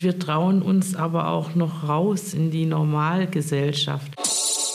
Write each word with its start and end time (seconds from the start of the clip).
Wir 0.00 0.16
trauen 0.16 0.62
uns 0.62 0.94
aber 0.94 1.26
auch 1.26 1.56
noch 1.56 1.88
raus 1.88 2.32
in 2.32 2.52
die 2.52 2.66
Normalgesellschaft. 2.66 4.12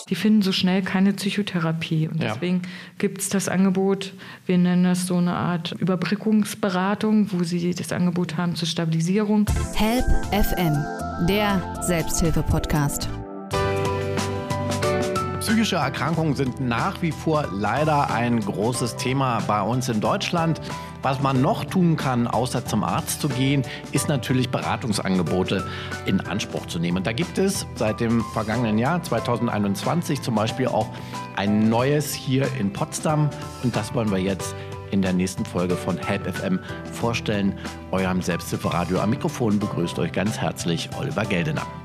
Die 0.09 0.15
finden 0.15 0.41
so 0.41 0.51
schnell 0.51 0.81
keine 0.81 1.13
Psychotherapie. 1.13 2.09
Und 2.09 2.21
Ja. 2.21 2.33
deswegen 2.33 2.63
gibt 2.97 3.21
es 3.21 3.29
das 3.29 3.47
Angebot, 3.47 4.11
wir 4.45 4.57
nennen 4.57 4.83
das 4.83 5.07
so 5.07 5.15
eine 5.15 5.33
Art 5.33 5.71
Überbrückungsberatung, 5.79 7.29
wo 7.31 7.41
sie 7.45 7.73
das 7.73 7.93
Angebot 7.93 8.35
haben 8.35 8.55
zur 8.57 8.67
Stabilisierung. 8.67 9.45
Help 9.75 10.03
FM, 10.33 10.75
der 11.25 11.61
Selbsthilfe-Podcast. 11.83 13.07
Psychische 15.39 15.77
Erkrankungen 15.77 16.35
sind 16.35 16.59
nach 16.59 17.01
wie 17.01 17.13
vor 17.13 17.47
leider 17.53 18.11
ein 18.13 18.41
großes 18.41 18.97
Thema 18.97 19.39
bei 19.47 19.61
uns 19.61 19.87
in 19.87 20.01
Deutschland. 20.01 20.59
Was 21.03 21.21
man 21.21 21.41
noch 21.41 21.65
tun 21.65 21.97
kann, 21.97 22.27
außer 22.27 22.65
zum 22.65 22.83
Arzt 22.83 23.19
zu 23.19 23.27
gehen, 23.27 23.63
ist 23.91 24.07
natürlich 24.07 24.49
Beratungsangebote 24.49 25.67
in 26.05 26.21
Anspruch 26.21 26.65
zu 26.65 26.79
nehmen. 26.79 26.97
Und 26.97 27.05
da 27.05 27.11
gibt 27.11 27.37
es 27.37 27.67
seit 27.75 27.99
dem 27.99 28.23
vergangenen 28.33 28.77
Jahr 28.77 29.03
2021 29.03 30.21
zum 30.21 30.35
Beispiel 30.35 30.67
auch 30.67 30.87
ein 31.35 31.69
neues 31.69 32.13
hier 32.13 32.47
in 32.57 32.71
Potsdam. 32.71 33.29
Und 33.63 33.75
das 33.75 33.93
wollen 33.93 34.11
wir 34.11 34.19
jetzt 34.19 34.55
in 34.91 35.01
der 35.01 35.11
nächsten 35.11 35.43
Folge 35.43 35.75
von 35.75 35.97
Help 35.97 36.25
FM 36.33 36.59
vorstellen. 36.93 37.59
Eurem 37.91 38.21
Selbsthilferadio 38.21 38.99
am 38.99 39.09
Mikrofon 39.09 39.59
begrüßt 39.59 39.99
euch 39.99 40.13
ganz 40.13 40.37
herzlich 40.37 40.89
Oliver 40.97 41.25
Geldener. 41.25 41.82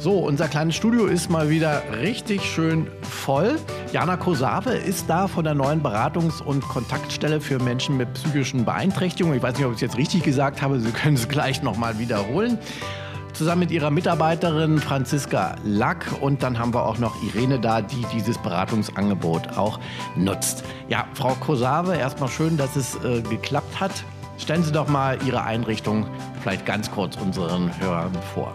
So, 0.00 0.12
unser 0.12 0.46
kleines 0.46 0.76
Studio 0.76 1.06
ist 1.06 1.28
mal 1.28 1.50
wieder 1.50 1.82
richtig 2.00 2.44
schön 2.44 2.86
voll. 3.02 3.58
Jana 3.92 4.16
Kosave 4.16 4.70
ist 4.70 5.10
da 5.10 5.26
von 5.26 5.42
der 5.42 5.54
neuen 5.54 5.82
Beratungs- 5.82 6.40
und 6.40 6.60
Kontaktstelle 6.68 7.40
für 7.40 7.58
Menschen 7.58 7.96
mit 7.96 8.14
psychischen 8.14 8.64
Beeinträchtigungen. 8.64 9.36
Ich 9.36 9.42
weiß 9.42 9.56
nicht, 9.56 9.66
ob 9.66 9.72
ich 9.72 9.78
es 9.78 9.80
jetzt 9.80 9.96
richtig 9.96 10.22
gesagt 10.22 10.62
habe. 10.62 10.78
Sie 10.78 10.92
können 10.92 11.16
es 11.16 11.28
gleich 11.28 11.64
nochmal 11.64 11.98
wiederholen. 11.98 12.58
Zusammen 13.32 13.58
mit 13.58 13.72
ihrer 13.72 13.90
Mitarbeiterin 13.90 14.78
Franziska 14.78 15.56
Lack 15.64 16.06
und 16.20 16.44
dann 16.44 16.60
haben 16.60 16.72
wir 16.72 16.86
auch 16.86 16.98
noch 16.98 17.20
Irene 17.24 17.58
da, 17.58 17.82
die 17.82 18.04
dieses 18.14 18.38
Beratungsangebot 18.38 19.58
auch 19.58 19.80
nutzt. 20.14 20.62
Ja, 20.88 21.06
Frau 21.14 21.34
Kosave, 21.40 21.96
erstmal 21.96 22.28
schön, 22.28 22.56
dass 22.56 22.76
es 22.76 22.94
äh, 23.04 23.20
geklappt 23.22 23.80
hat. 23.80 24.04
Stellen 24.38 24.62
Sie 24.62 24.70
doch 24.70 24.86
mal 24.86 25.18
Ihre 25.26 25.42
Einrichtung 25.42 26.06
vielleicht 26.40 26.64
ganz 26.66 26.88
kurz 26.88 27.16
unseren 27.16 27.76
Hörern 27.80 28.12
vor. 28.32 28.54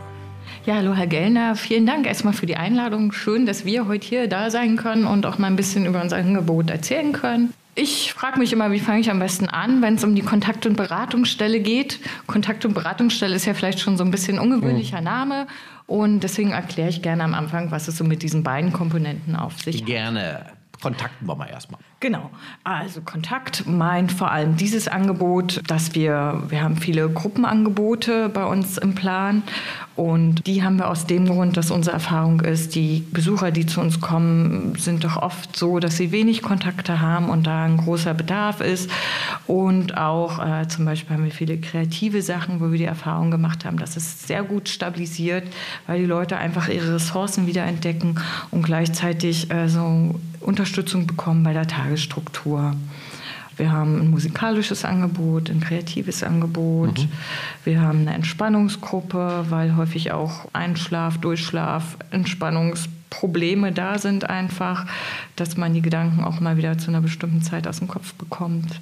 Ja, 0.66 0.76
hallo 0.76 0.94
Herr 0.94 1.08
Gellner, 1.08 1.58
vielen 1.58 1.86
Dank 1.86 2.08
erstmal 2.08 2.32
für 2.32 2.46
die 2.46 2.56
Einladung. 2.56 3.12
Schön, 3.12 3.46
dass 3.46 3.66
wir 3.66 3.86
heute 3.86 4.08
hier 4.08 4.30
da 4.30 4.50
sein 4.50 4.78
können 4.78 5.06
und 5.06 5.26
auch 5.26 5.38
mal 5.38 5.48
ein 5.48 5.58
bisschen 5.58 5.86
über 5.86 6.02
unser 6.02 6.16
Angebot 6.16 6.70
erzählen 6.70 7.12
können. 7.12 7.54
Ich 7.76 8.14
frage 8.14 8.40
mich 8.40 8.54
immer, 8.54 8.72
wie 8.72 8.80
fange 8.80 9.02
ich 9.02 9.12
am 9.12 9.20
besten 9.20 9.50
an, 9.50 9.82
wenn 9.82 9.96
es 9.96 10.06
um 10.06 10.16
die 10.16 10.22
Kontakt- 10.22 10.66
und 10.66 10.78
Beratungsstelle 10.78 11.60
geht. 11.60 12.00
Kontakt- 12.28 12.64
und 12.64 12.76
Beratungsstelle 12.76 13.36
ist 13.36 13.46
ja 13.46 13.54
vielleicht 13.54 13.82
schon 13.82 13.98
so 13.98 14.06
ein 14.06 14.12
bisschen 14.12 14.40
ungewöhnlicher 14.40 15.02
Name. 15.02 15.48
Und 15.86 16.22
deswegen 16.22 16.52
erkläre 16.52 16.88
ich 16.88 17.02
gerne 17.02 17.26
am 17.26 17.34
Anfang, 17.34 17.72
was 17.72 17.90
es 17.90 17.98
so 17.98 18.06
mit 18.06 18.24
diesen 18.24 18.44
beiden 18.44 18.72
Komponenten 18.72 19.36
auf 19.36 19.62
sich 19.62 19.82
hat. 19.82 19.86
Gerne. 19.86 20.46
Kontakten 20.82 21.28
wir 21.28 21.36
mal 21.36 21.50
erstmal. 21.50 21.82
Genau. 22.04 22.30
Also 22.66 23.00
Kontakt 23.00 23.66
meint 23.66 24.12
vor 24.12 24.30
allem 24.30 24.58
dieses 24.58 24.90
Angebot, 24.90 25.62
dass 25.68 25.96
wir, 25.96 26.44
wir 26.50 26.62
haben 26.62 26.76
viele 26.76 27.08
Gruppenangebote 27.08 28.28
bei 28.28 28.44
uns 28.44 28.78
im 28.78 28.94
Plan 28.94 29.42
und 29.96 30.48
die 30.48 30.64
haben 30.64 30.78
wir 30.78 30.90
aus 30.90 31.06
dem 31.06 31.28
Grund, 31.28 31.56
dass 31.56 31.70
unsere 31.70 31.94
Erfahrung 31.94 32.42
ist, 32.42 32.74
die 32.74 33.06
Besucher, 33.12 33.52
die 33.52 33.68
zu 33.68 33.80
uns 33.80 34.02
kommen, 34.02 34.74
sind 34.76 35.04
doch 35.04 35.18
oft 35.18 35.56
so, 35.56 35.80
dass 35.80 35.98
sie 35.98 36.12
wenig 36.12 36.42
Kontakte 36.42 37.00
haben 37.00 37.30
und 37.30 37.46
da 37.46 37.64
ein 37.64 37.78
großer 37.78 38.16
Bedarf 38.16 38.60
ist. 38.60 38.90
Und 39.46 39.96
auch 39.96 40.44
äh, 40.44 40.68
zum 40.68 40.86
Beispiel 40.86 41.16
haben 41.16 41.24
wir 41.24 41.32
viele 41.32 41.58
kreative 41.58 42.24
Sachen, 42.24 42.60
wo 42.60 42.72
wir 42.72 42.80
die 42.80 42.86
Erfahrung 42.86 43.30
gemacht 43.30 43.66
haben, 43.66 43.78
dass 43.78 43.96
es 43.96 44.28
sehr 44.28 44.42
gut 44.44 44.68
stabilisiert, 44.68 45.48
weil 45.86 46.00
die 46.00 46.08
Leute 46.08 46.38
einfach 46.38 46.70
ihre 46.70 46.96
Ressourcen 46.96 47.46
wieder 47.46 47.64
entdecken 47.64 48.16
und 48.50 48.64
gleichzeitig 48.64 49.52
äh, 49.52 49.70
so 49.70 50.16
Unterstützung 50.40 51.08
bekommen 51.08 51.44
bei 51.44 51.54
der 51.54 51.68
Tagesstruktur. 51.94 52.74
Wir 53.56 53.72
haben 53.72 54.00
ein 54.02 54.10
musikalisches 54.10 54.84
Angebot, 54.84 55.52
ein 55.52 55.60
kreatives 55.60 56.24
Angebot. 56.24 57.08
Wir 57.64 57.82
haben 57.82 58.00
eine 58.00 58.16
Entspannungsgruppe, 58.16 59.46
weil 59.50 59.76
häufig 59.76 60.12
auch 60.12 60.48
Einschlaf, 60.54 61.20
Durchschlaf, 61.20 61.98
Entspannungsprobleme 62.10 63.72
da 63.72 64.00
sind 64.00 64.28
einfach, 64.28 64.88
dass 65.36 65.56
man 65.56 65.76
die 65.76 65.84
Gedanken 65.84 66.24
auch 66.24 66.40
mal 66.40 66.58
wieder 66.58 66.80
zu 66.80 66.90
einer 66.90 67.02
bestimmten 67.02 67.44
Zeit 67.44 67.68
aus 67.68 67.78
dem 67.78 67.88
Kopf 67.88 68.16
bekommt. 68.16 68.80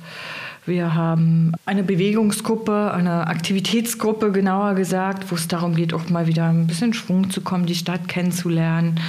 Wir 0.65 0.93
haben 0.93 1.53
eine 1.65 1.83
Bewegungsgruppe, 1.83 2.93
eine 2.93 3.27
Aktivitätsgruppe 3.27 4.31
genauer 4.31 4.75
gesagt, 4.75 5.31
wo 5.31 5.35
es 5.35 5.49
darum 5.49 5.75
geht, 5.75 5.93
auch 5.93 6.07
mal 6.09 6.27
wieder 6.27 6.47
ein 6.47 6.67
bisschen 6.67 6.93
Schwung 6.93 7.29
zu 7.29 7.41
kommen, 7.41 7.65
die 7.65 7.75
Stadt 7.75 8.07
kennenzulernen. 8.07 8.99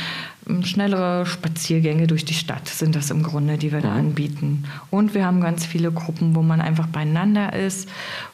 Schnellere 0.63 1.25
Spaziergänge 1.25 2.09
durch 2.09 2.25
die 2.25 2.35
Stadt 2.35 2.67
sind 2.67 2.97
das 2.97 3.11
im 3.11 3.23
Grunde, 3.23 3.59
die 3.59 3.71
wir 3.71 3.81
da 3.81 3.93
anbieten. 3.93 4.65
Und 4.91 5.15
wir 5.15 5.25
haben 5.25 5.41
ganz 5.41 5.65
viele 5.65 5.93
Gruppen, 5.93 6.35
wo 6.35 6.43
man 6.43 6.61
einfach 6.61 6.89
beieinander 6.89 7.53
ist, 7.53 7.89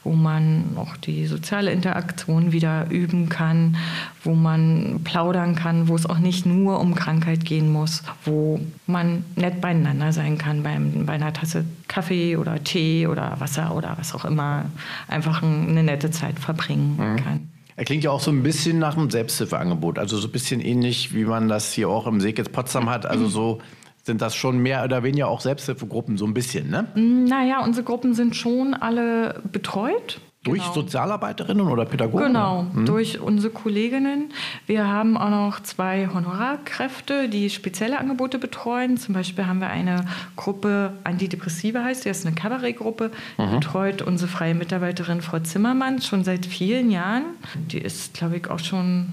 wo 0.04 0.12
man 0.12 0.64
auch 0.76 0.97
die 0.97 1.26
soziale 1.26 1.70
Interaktion 1.70 2.52
wieder 2.52 2.91
üben 2.91 3.28
kann, 3.28 3.76
wo 4.24 4.34
man 4.34 5.00
plaudern 5.04 5.54
kann, 5.54 5.88
wo 5.88 5.97
es 5.97 6.06
auch 6.06 6.18
nicht 6.18 6.47
nur 6.47 6.80
um 6.80 6.94
Krankheit 6.94 7.44
gehen 7.44 7.70
muss, 7.70 8.02
wo 8.24 8.58
man 8.86 9.24
nett 9.36 9.60
beieinander 9.60 10.12
sein 10.12 10.38
kann 10.38 10.62
beim, 10.62 11.04
bei 11.04 11.14
einer 11.14 11.34
Tasse 11.34 11.66
Kaffee 11.88 12.36
oder 12.36 12.64
Tee 12.64 13.06
oder 13.06 13.36
Wasser 13.38 13.74
oder 13.74 13.94
was 13.98 14.14
auch 14.14 14.24
immer, 14.24 14.64
einfach 15.08 15.42
ein, 15.42 15.68
eine 15.68 15.82
nette 15.82 16.10
Zeit 16.10 16.38
verbringen 16.38 16.97
kann. 17.22 17.57
Er 17.78 17.84
klingt 17.84 18.03
ja 18.03 18.11
auch 18.11 18.19
so 18.19 18.33
ein 18.33 18.43
bisschen 18.43 18.81
nach 18.81 18.97
einem 18.97 19.09
Selbsthilfeangebot. 19.09 20.00
Also 20.00 20.19
so 20.19 20.27
ein 20.27 20.33
bisschen 20.33 20.61
ähnlich, 20.61 21.15
wie 21.15 21.25
man 21.25 21.47
das 21.47 21.72
hier 21.72 21.89
auch 21.89 22.09
im 22.09 22.21
Seekitz 22.21 22.49
Potsdam 22.49 22.91
hat. 22.91 23.06
Also 23.06 23.28
so 23.28 23.61
sind 24.03 24.21
das 24.21 24.34
schon 24.34 24.59
mehr 24.59 24.83
oder 24.83 25.05
weniger 25.05 25.28
auch 25.28 25.41
Selbsthilfegruppen, 25.41 26.19
so 26.19 26.27
ein 26.27 26.34
bisschen, 26.34 26.71
ne? 26.71 26.89
Naja, 26.97 27.62
unsere 27.62 27.84
Gruppen 27.84 28.15
sind 28.15 28.34
schon 28.34 28.75
alle 28.75 29.43
betreut. 29.53 30.21
Durch 30.44 30.60
Genau. 30.62 30.72
Sozialarbeiterinnen 30.72 31.66
oder 31.66 31.84
Pädagogen? 31.84 32.26
Genau, 32.28 32.66
durch 32.87 33.21
unsere 33.21 33.53
Kolleginnen. 33.53 34.32
Wir 34.66 34.87
haben 34.87 35.16
auch 35.16 35.31
noch 35.31 35.60
zwei 35.65 36.09
Honorarkräfte, 36.15 37.28
die 37.28 37.50
spezielle 37.50 37.99
Angebote 37.99 38.38
betreuen. 38.38 38.97
Zum 38.98 39.15
Beispiel 39.15 39.47
haben 39.47 39.60
wir 39.60 39.69
eine 39.69 40.04
Gruppe, 40.37 40.93
Antidepressive 41.04 41.82
heißt, 41.82 42.04
die 42.04 42.09
ist 42.10 42.25
eine 42.25 42.34
Kabarettgruppe, 42.37 43.10
die 43.38 43.47
betreut 43.56 44.00
unsere 44.00 44.31
freie 44.31 44.54
Mitarbeiterin 44.54 45.22
Frau 45.22 45.41
Zimmermann 45.41 46.00
schon 46.00 46.22
seit 46.25 46.47
vielen 46.47 46.91
Jahren. 46.91 47.25
Die 47.72 47.78
ist, 47.78 48.15
glaube 48.15 48.37
ich, 48.37 48.48
auch 48.48 48.60
schon 48.60 49.12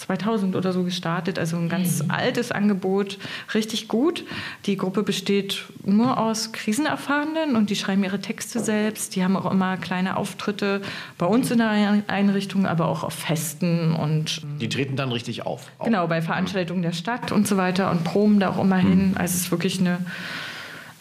2000 0.00 0.56
oder 0.56 0.72
so 0.72 0.82
gestartet, 0.82 1.38
also 1.38 1.56
ein 1.56 1.68
ganz 1.68 2.02
altes 2.08 2.52
Angebot, 2.52 3.18
richtig 3.54 3.88
gut. 3.88 4.24
Die 4.66 4.76
Gruppe 4.76 5.02
besteht 5.02 5.64
nur 5.84 6.18
aus 6.18 6.52
Krisenerfahrenen 6.52 7.56
und 7.56 7.70
die 7.70 7.76
schreiben 7.76 8.02
ihre 8.02 8.20
Texte 8.20 8.60
selbst. 8.60 9.14
Die 9.14 9.22
haben 9.22 9.36
auch 9.36 9.50
immer 9.50 9.76
kleine 9.76 10.16
Auftritte 10.16 10.80
bei 11.18 11.26
uns 11.26 11.50
in 11.50 11.58
der 11.58 12.02
Einrichtung, 12.06 12.66
aber 12.66 12.88
auch 12.88 13.04
auf 13.04 13.14
Festen 13.14 13.94
und 13.94 14.42
Die 14.60 14.68
treten 14.68 14.96
dann 14.96 15.12
richtig 15.12 15.46
auf. 15.46 15.70
Genau 15.84 16.06
bei 16.06 16.22
Veranstaltungen 16.22 16.82
der 16.82 16.92
Stadt 16.92 17.32
und 17.32 17.46
so 17.46 17.56
weiter 17.56 17.90
und 17.90 18.04
proben 18.04 18.40
da 18.40 18.50
auch 18.50 18.60
immer 18.60 18.78
hin. 18.78 19.12
Also 19.16 19.34
es 19.34 19.42
ist 19.42 19.50
wirklich 19.50 19.80
eine, 19.80 19.98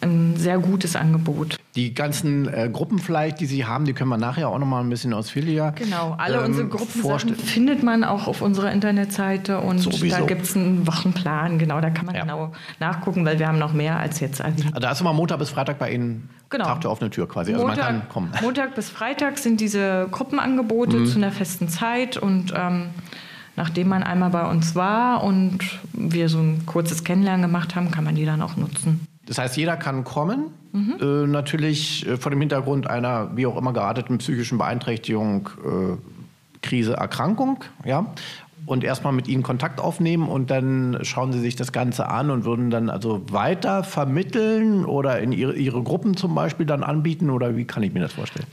ein 0.01 0.35
sehr 0.37 0.57
gutes 0.59 0.95
Angebot. 0.95 1.57
Die 1.75 1.93
ganzen 1.93 2.47
äh, 2.47 2.69
Gruppen 2.71 2.99
vielleicht, 2.99 3.39
die 3.39 3.45
Sie 3.45 3.65
haben, 3.65 3.85
die 3.85 3.93
können 3.93 4.09
wir 4.09 4.17
nachher 4.17 4.49
auch 4.49 4.57
noch 4.57 4.65
mal 4.65 4.81
ein 4.81 4.89
bisschen 4.89 5.13
ausführlicher 5.13 5.71
Genau, 5.73 6.15
alle 6.17 6.37
ähm, 6.37 6.45
unsere 6.45 6.67
Gruppensachen 6.67 7.01
vorstellen. 7.01 7.35
findet 7.35 7.83
man 7.83 8.03
auch 8.03 8.27
auf 8.27 8.41
unserer 8.41 8.71
Internetseite 8.71 9.59
und 9.59 9.79
Sowieso. 9.79 10.17
da 10.17 10.25
gibt 10.25 10.43
es 10.43 10.55
einen 10.55 10.87
Wochenplan, 10.87 11.59
genau, 11.59 11.79
da 11.81 11.89
kann 11.89 12.05
man 12.05 12.15
Ja. 12.15 12.21
genau 12.21 12.51
nachgucken, 12.79 13.23
weil 13.25 13.39
wir 13.39 13.47
haben 13.47 13.59
noch 13.59 13.73
mehr 13.73 13.97
als 13.99 14.19
jetzt. 14.19 14.41
Also 14.41 14.69
da 14.79 14.91
ist 14.91 15.01
immer 15.01 15.13
Montag 15.13 15.39
bis 15.39 15.49
Freitag 15.51 15.77
bei 15.79 15.91
Ihnen 15.91 16.29
Genau. 16.49 16.65
Tag 16.65 16.81
der 16.81 16.89
offenen 16.91 17.11
Tür 17.11 17.27
quasi. 17.27 17.53
Also 17.53 17.67
man 17.67 17.77
kann 17.77 18.09
kommen. 18.09 18.31
Mhm. 18.31 18.37
Montag 18.41 18.73
bis 18.75 18.89
Freitag 18.89 19.37
sind 19.37 19.61
diese 19.61 20.07
Gruppenangebote 20.09 21.03
zu 21.05 21.17
einer 21.17 21.31
festen 21.31 21.69
Zeit 21.69 22.17
und 22.17 22.51
ähm, 22.55 22.85
nachdem 23.55 23.89
man 23.89 24.01
einmal 24.01 24.31
bei 24.31 24.49
uns 24.49 24.73
war 24.75 25.23
und 25.23 25.59
wir 25.93 26.29
so 26.29 26.39
ein 26.39 26.65
kurzes 26.65 27.03
Kennenlernen 27.03 27.43
gemacht 27.43 27.75
haben, 27.75 27.91
kann 27.91 28.03
man 28.05 28.15
die 28.15 28.25
dann 28.25 28.41
auch 28.41 28.55
nutzen. 28.57 29.05
Das 29.29 29.37
heißt, 29.37 29.57
jeder 29.57 29.77
kann 29.77 30.03
kommen. 30.03 30.47
Mhm. 30.71 30.95
Äh, 30.99 31.27
natürlich 31.27 32.05
äh, 32.07 32.17
vor 32.17 32.31
dem 32.31 32.39
Hintergrund 32.39 32.89
einer 32.89 33.37
wie 33.37 33.45
auch 33.45 33.55
immer 33.55 33.73
gearteten 33.73 34.17
psychischen 34.17 34.57
Beeinträchtigung, 34.57 35.49
äh, 35.63 35.97
Krise, 36.61 36.93
Erkrankung. 36.93 37.63
Ja? 37.85 38.07
Und 38.65 38.83
erstmal 38.83 39.13
mit 39.13 39.27
ihnen 39.27 39.43
Kontakt 39.43 39.79
aufnehmen 39.79 40.27
und 40.27 40.49
dann 40.49 40.97
schauen 41.03 41.31
sie 41.31 41.39
sich 41.39 41.55
das 41.55 41.71
Ganze 41.71 42.09
an 42.09 42.31
und 42.31 42.43
würden 42.43 42.71
dann 42.71 42.89
also 42.89 43.21
weiter 43.31 43.83
vermitteln 43.83 44.83
oder 44.83 45.19
in 45.19 45.31
ihre, 45.31 45.53
ihre 45.53 45.81
Gruppen 45.83 46.17
zum 46.17 46.33
Beispiel 46.35 46.65
dann 46.65 46.83
anbieten 46.83 47.29
oder 47.29 47.55
wie 47.55 47.65
kann 47.65 47.83
ich 47.83 47.93
mir 47.93 48.01
das 48.01 48.13
vorstellen? 48.13 48.47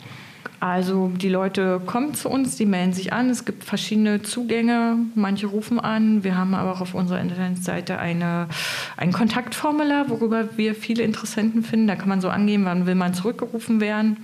Also 0.59 1.13
die 1.15 1.29
Leute 1.29 1.81
kommen 1.85 2.15
zu 2.15 2.31
uns, 2.31 2.57
die 2.57 2.67
melden 2.67 2.93
sich 2.93 3.13
an. 3.13 3.29
Es 3.29 3.45
gibt 3.45 3.65
verschiedene 3.65 4.23
Zugänge. 4.23 4.97
Manche 5.15 5.47
rufen 5.47 5.79
an. 5.79 6.25
Wir 6.25 6.37
haben 6.37 6.55
aber 6.55 6.73
auch 6.73 6.81
auf 6.81 6.95
unserer 6.95 7.21
Internetseite 7.21 7.99
eine, 7.99 8.49
ein 8.97 9.13
Kontaktformular, 9.13 10.09
worüber 10.09 10.57
wir 10.57 10.75
viele 10.75 11.03
Interessenten 11.03 11.63
finden. 11.63 11.87
Da 11.87 11.97
kann 11.97 12.09
man 12.09 12.21
so 12.21 12.31
angeben, 12.31 12.65
wann 12.65 12.87
will 12.87 12.95
man 12.95 13.13
zurückgerufen 13.13 13.81
werden. 13.81 14.17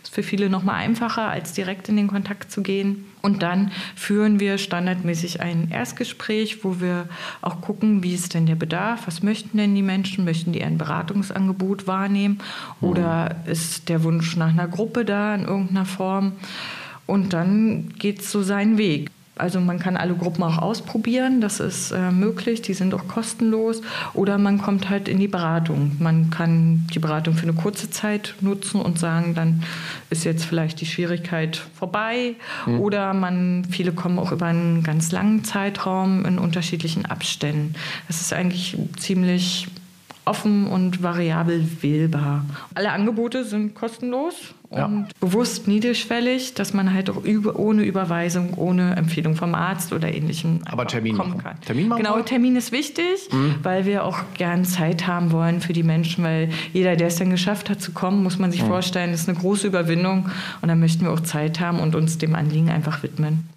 Das 0.00 0.10
ist 0.10 0.14
für 0.14 0.22
viele 0.22 0.48
nochmal 0.48 0.76
einfacher, 0.76 1.28
als 1.28 1.52
direkt 1.52 1.88
in 1.88 1.96
den 1.96 2.08
Kontakt 2.08 2.50
zu 2.50 2.62
gehen. 2.62 3.04
Und 3.20 3.42
dann 3.42 3.72
führen 3.96 4.40
wir 4.40 4.58
standardmäßig 4.58 5.40
ein 5.40 5.70
Erstgespräch, 5.70 6.64
wo 6.64 6.80
wir 6.80 7.08
auch 7.42 7.60
gucken, 7.60 8.02
wie 8.02 8.14
ist 8.14 8.34
denn 8.34 8.46
der 8.46 8.54
Bedarf, 8.54 9.06
was 9.06 9.22
möchten 9.22 9.58
denn 9.58 9.74
die 9.74 9.82
Menschen, 9.82 10.24
möchten 10.24 10.52
die 10.52 10.62
ein 10.62 10.78
Beratungsangebot 10.78 11.86
wahrnehmen 11.86 12.38
oder 12.80 13.36
ist 13.46 13.88
der 13.88 14.04
Wunsch 14.04 14.36
nach 14.36 14.50
einer 14.50 14.68
Gruppe 14.68 15.04
da 15.04 15.34
in 15.34 15.44
irgendeiner 15.44 15.84
Form. 15.84 16.32
Und 17.06 17.32
dann 17.32 17.88
geht 17.98 18.20
es 18.20 18.30
so 18.30 18.42
seinen 18.42 18.78
Weg. 18.78 19.10
Also 19.38 19.60
man 19.60 19.78
kann 19.78 19.96
alle 19.96 20.14
Gruppen 20.14 20.42
auch 20.42 20.58
ausprobieren, 20.58 21.40
das 21.40 21.60
ist 21.60 21.92
äh, 21.92 22.10
möglich, 22.10 22.62
die 22.62 22.74
sind 22.74 22.94
auch 22.94 23.08
kostenlos. 23.08 23.82
Oder 24.14 24.38
man 24.38 24.58
kommt 24.58 24.88
halt 24.88 25.08
in 25.08 25.18
die 25.18 25.28
Beratung. 25.28 25.92
Man 25.98 26.30
kann 26.30 26.86
die 26.94 26.98
Beratung 26.98 27.34
für 27.34 27.44
eine 27.44 27.54
kurze 27.54 27.90
Zeit 27.90 28.34
nutzen 28.40 28.80
und 28.80 28.98
sagen, 28.98 29.34
dann 29.34 29.62
ist 30.10 30.24
jetzt 30.24 30.44
vielleicht 30.44 30.80
die 30.80 30.86
Schwierigkeit 30.86 31.56
vorbei. 31.74 32.34
Mhm. 32.66 32.80
Oder 32.80 33.14
man, 33.14 33.64
viele 33.70 33.92
kommen 33.92 34.18
auch 34.18 34.32
über 34.32 34.46
einen 34.46 34.82
ganz 34.82 35.12
langen 35.12 35.44
Zeitraum 35.44 36.24
in 36.24 36.38
unterschiedlichen 36.38 37.06
Abständen. 37.06 37.74
Das 38.06 38.20
ist 38.20 38.32
eigentlich 38.32 38.76
ziemlich 38.98 39.68
offen 40.28 40.66
und 40.66 41.02
variabel 41.02 41.66
wählbar. 41.80 42.44
Alle 42.74 42.92
Angebote 42.92 43.44
sind 43.44 43.74
kostenlos 43.74 44.54
und 44.70 44.78
ja. 44.78 45.06
bewusst 45.20 45.66
niedrigschwellig, 45.66 46.54
dass 46.54 46.74
man 46.74 46.92
halt 46.92 47.08
auch 47.08 47.24
über, 47.24 47.58
ohne 47.58 47.84
Überweisung, 47.84 48.54
ohne 48.54 48.96
Empfehlung 48.96 49.34
vom 49.34 49.54
Arzt 49.54 49.92
oder 49.92 50.12
ähnlichem 50.12 50.60
Aber 50.66 50.86
Termin 50.86 51.16
kommen 51.16 51.30
machen. 51.30 51.42
kann. 51.42 51.60
Termin 51.62 51.88
machen 51.88 52.02
genau, 52.02 52.20
Termin 52.20 52.56
ist 52.56 52.70
wichtig, 52.70 53.28
mhm. 53.32 53.56
weil 53.62 53.86
wir 53.86 54.04
auch 54.04 54.18
gern 54.36 54.64
Zeit 54.64 55.06
haben 55.06 55.32
wollen 55.32 55.60
für 55.60 55.72
die 55.72 55.82
Menschen, 55.82 56.22
weil 56.22 56.50
jeder, 56.72 56.96
der 56.96 57.06
es 57.06 57.16
dann 57.16 57.30
geschafft 57.30 57.70
hat 57.70 57.80
zu 57.80 57.92
kommen, 57.92 58.22
muss 58.22 58.38
man 58.38 58.50
sich 58.50 58.62
mhm. 58.62 58.68
vorstellen, 58.68 59.14
ist 59.14 59.28
eine 59.28 59.38
große 59.38 59.66
Überwindung 59.66 60.28
und 60.60 60.68
dann 60.68 60.80
möchten 60.80 61.04
wir 61.04 61.12
auch 61.12 61.20
Zeit 61.20 61.60
haben 61.60 61.80
und 61.80 61.94
uns 61.94 62.18
dem 62.18 62.34
Anliegen 62.34 62.68
einfach 62.68 63.02
widmen. 63.02 63.48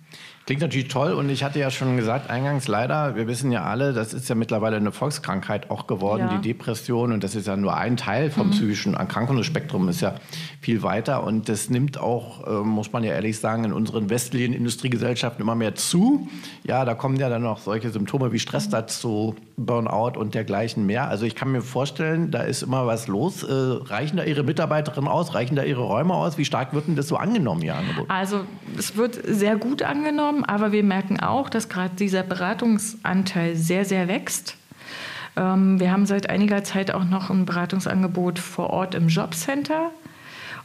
Klingt 0.46 0.62
natürlich 0.62 0.88
toll 0.88 1.14
und 1.14 1.30
ich 1.30 1.44
hatte 1.44 1.60
ja 1.60 1.70
schon 1.70 1.98
gesagt, 1.98 2.30
eingangs 2.30 2.68
leider, 2.68 3.16
wir 3.16 3.28
wissen 3.28 3.52
ja 3.52 3.64
alle, 3.64 3.94
das 3.94 4.14
ist 4.14 4.28
ja 4.28 4.36
mittlerweile 4.36 4.78
eine 4.78 4.92
Volkskrankheit 4.92 5.70
auch 5.70 5.86
geworden, 5.86 6.28
ja. 6.30 6.38
die 6.38 6.50
Depression 6.50 7.12
und 7.12 7.24
das 7.24 7.36
ist 7.36 7.48
ja 7.48 7.56
nur 7.56 7.78
ein 7.78 7.96
Teil 7.96 8.32
vom 8.32 8.48
mhm. 8.48 8.52
psychischen 8.52 8.94
Erkrankungsspektrum, 8.96 9.88
ist 9.90 10.02
ja 10.02 10.16
viel 10.60 10.82
weiter 10.82 11.24
und 11.24 11.48
das 11.48 11.70
nimmt 11.70 12.00
auch, 12.00 12.48
äh, 12.48 12.64
muss 12.64 12.92
man 12.92 13.04
ja 13.04 13.14
ehrlich 13.14 13.40
sagen, 13.40 13.66
in 13.66 13.74
unseren 13.74 14.10
westlichen 14.10 14.54
Industriegesellschaften 14.54 15.42
immer 15.42 15.56
mehr 15.56 15.76
zu. 15.76 16.28
Ja, 16.64 16.86
da 16.86 16.96
kommen 16.96 17.18
ja 17.18 17.30
dann 17.30 17.44
noch 17.44 17.60
solche 17.60 17.90
Symptome 17.92 18.32
wie 18.32 18.40
Stress 18.40 18.68
mhm. 18.68 18.72
dazu, 18.72 19.36
Burnout 19.58 20.20
und 20.20 20.34
dergleichen 20.34 20.86
mehr. 20.86 21.08
Also 21.10 21.26
ich 21.26 21.36
kann 21.36 21.52
mir 21.52 21.62
vorstellen, 21.62 22.32
da 22.32 22.42
ist 22.42 22.64
immer 22.64 22.88
was 22.88 23.08
los. 23.08 23.44
Äh, 23.44 23.52
reichen 23.52 24.18
da 24.18 24.24
Ihre 24.24 24.44
Mitarbeiterinnen 24.44 25.10
aus? 25.10 25.36
Reichen 25.36 25.56
da 25.56 25.64
Ihre 25.64 25.82
Räume 25.82 26.14
aus? 26.14 26.38
Wie 26.38 26.46
stark 26.46 26.74
wird 26.74 26.88
denn 26.88 26.96
das 26.96 27.08
so 27.08 27.16
angenommen, 27.16 27.62
Ihr 27.62 27.76
Angebot? 27.76 28.10
Also 28.10 28.42
es 28.78 28.96
wird 28.96 29.20
sehr 29.24 29.58
gut 29.58 29.84
angenommen, 29.84 30.31
aber 30.44 30.72
wir 30.72 30.84
merken 30.84 31.20
auch, 31.20 31.50
dass 31.50 31.70
gerade 31.70 31.96
dieser 31.96 32.24
Beratungsanteil 32.24 33.56
sehr, 33.56 33.86
sehr 33.86 34.08
wächst. 34.08 34.58
Ähm, 35.36 35.80
wir 35.80 35.92
haben 35.92 36.06
seit 36.06 36.30
einiger 36.30 36.64
Zeit 36.64 36.92
auch 36.92 37.06
noch 37.06 37.30
ein 37.30 37.46
Beratungsangebot 37.46 38.40
vor 38.40 38.70
Ort 38.70 38.96
im 38.96 39.08
Jobcenter. 39.08 39.92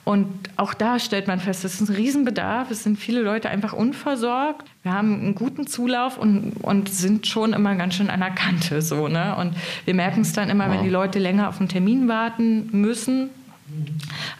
Und 0.04 0.28
auch 0.54 0.72
da 0.72 1.00
stellt 1.00 1.26
man 1.26 1.40
fest, 1.40 1.64
es 1.64 1.80
ist 1.80 1.88
ein 1.88 1.96
Riesenbedarf. 1.96 2.70
Es 2.70 2.84
sind 2.84 2.96
viele 2.96 3.22
Leute 3.22 3.50
einfach 3.50 3.72
unversorgt. 3.72 4.64
Wir 4.84 4.92
haben 4.92 5.14
einen 5.14 5.34
guten 5.34 5.66
Zulauf 5.66 6.16
und, 6.16 6.52
und 6.62 6.88
sind 6.88 7.26
schon 7.26 7.52
immer 7.52 7.74
ganz 7.74 7.94
schön 7.94 8.08
an 8.08 8.20
der 8.20 8.30
Kante. 8.30 8.82
So, 8.82 9.08
ne? 9.08 9.36
Und 9.36 9.54
wir 9.84 9.94
merken 9.94 10.20
es 10.20 10.32
dann 10.32 10.48
immer, 10.48 10.70
wenn 10.70 10.84
die 10.84 10.90
Leute 10.90 11.18
länger 11.18 11.48
auf 11.48 11.58
einen 11.58 11.68
Termin 11.68 12.06
warten 12.06 12.68
müssen. 12.70 13.30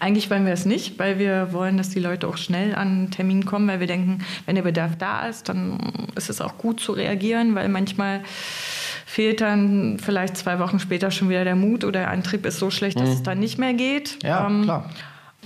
Eigentlich 0.00 0.31
wollen 0.31 0.46
wir 0.46 0.52
es 0.52 0.64
nicht, 0.64 0.99
weil 0.99 1.19
wir 1.19 1.52
wollen, 1.52 1.76
dass 1.76 1.90
die 1.90 2.00
Leute 2.00 2.28
auch 2.28 2.37
schnell 2.37 2.75
an 2.75 2.88
einen 2.88 3.11
Termin 3.11 3.44
kommen, 3.44 3.69
weil 3.69 3.81
wir 3.81 3.87
denken, 3.87 4.25
wenn 4.44 4.55
der 4.55 4.62
Bedarf 4.62 4.96
da 4.96 5.26
ist, 5.26 5.49
dann 5.49 5.78
ist 6.14 6.31
es 6.31 6.40
auch 6.40 6.58
gut 6.58 6.81
zu 6.81 6.93
reagieren, 6.93 7.55
weil 7.55 7.69
manchmal 7.69 8.23
fehlt 9.05 9.40
dann 9.40 9.99
vielleicht 9.99 10.37
zwei 10.37 10.58
Wochen 10.58 10.78
später 10.78 11.11
schon 11.11 11.28
wieder 11.28 11.44
der 11.44 11.56
Mut 11.56 11.84
oder 11.84 12.00
der 12.00 12.11
Antrieb 12.11 12.44
ist 12.46 12.58
so 12.58 12.70
schlecht, 12.70 13.00
dass 13.00 13.08
mhm. 13.08 13.14
es 13.14 13.23
dann 13.23 13.38
nicht 13.40 13.58
mehr 13.58 13.75
geht. 13.75 14.23
Ja, 14.23 14.46
ähm, 14.46 14.62
klar 14.62 14.90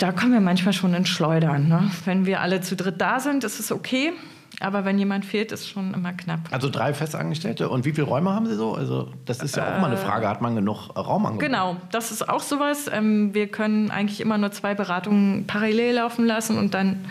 da 0.00 0.12
kommen 0.12 0.33
wir 0.33 0.41
manchmal 0.41 0.73
schon 0.73 0.94
ins 0.94 1.09
Schleudern. 1.09 1.69
Ne? 1.69 1.91
Wenn 2.05 2.26
wir 2.26 2.41
alle 2.41 2.61
zu 2.61 2.75
dritt 2.75 3.00
da 3.00 3.21
sind, 3.21 3.44
ist 3.44 3.61
es 3.61 3.71
okay. 3.71 4.12
Aber 4.58 4.85
wenn 4.85 4.99
jemand 4.99 5.25
fehlt, 5.25 5.52
ist 5.52 5.69
schon 5.69 5.94
immer 5.94 6.12
knapp. 6.12 6.41
Also 6.50 6.69
drei 6.69 6.93
Festangestellte. 6.93 7.69
Und 7.69 7.85
wie 7.85 7.93
viele 7.93 8.06
Räume 8.06 8.31
haben 8.31 8.47
Sie 8.47 8.56
so? 8.56 8.75
Also 8.75 9.08
das 9.25 9.43
ist 9.43 9.56
ja 9.56 9.64
auch 9.64 9.79
äh, 9.79 9.81
mal 9.81 9.87
eine 9.87 9.97
Frage. 9.97 10.29
Hat 10.29 10.43
man 10.43 10.56
genug 10.56 10.94
Raumangebot? 10.97 11.41
Genau, 11.41 11.76
das 11.93 12.11
ist 12.11 12.29
auch 12.29 12.41
sowas. 12.41 12.91
Ähm, 12.93 13.32
wir 13.32 13.47
können 13.47 13.91
eigentlich 13.91 14.20
immer 14.20 14.37
nur 14.37 14.50
zwei 14.50 14.75
Beratungen 14.75 15.47
parallel 15.47 15.94
laufen 15.94 16.26
lassen 16.26 16.58
und 16.58 16.75
dann, 16.75 17.06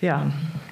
ja. 0.00 0.26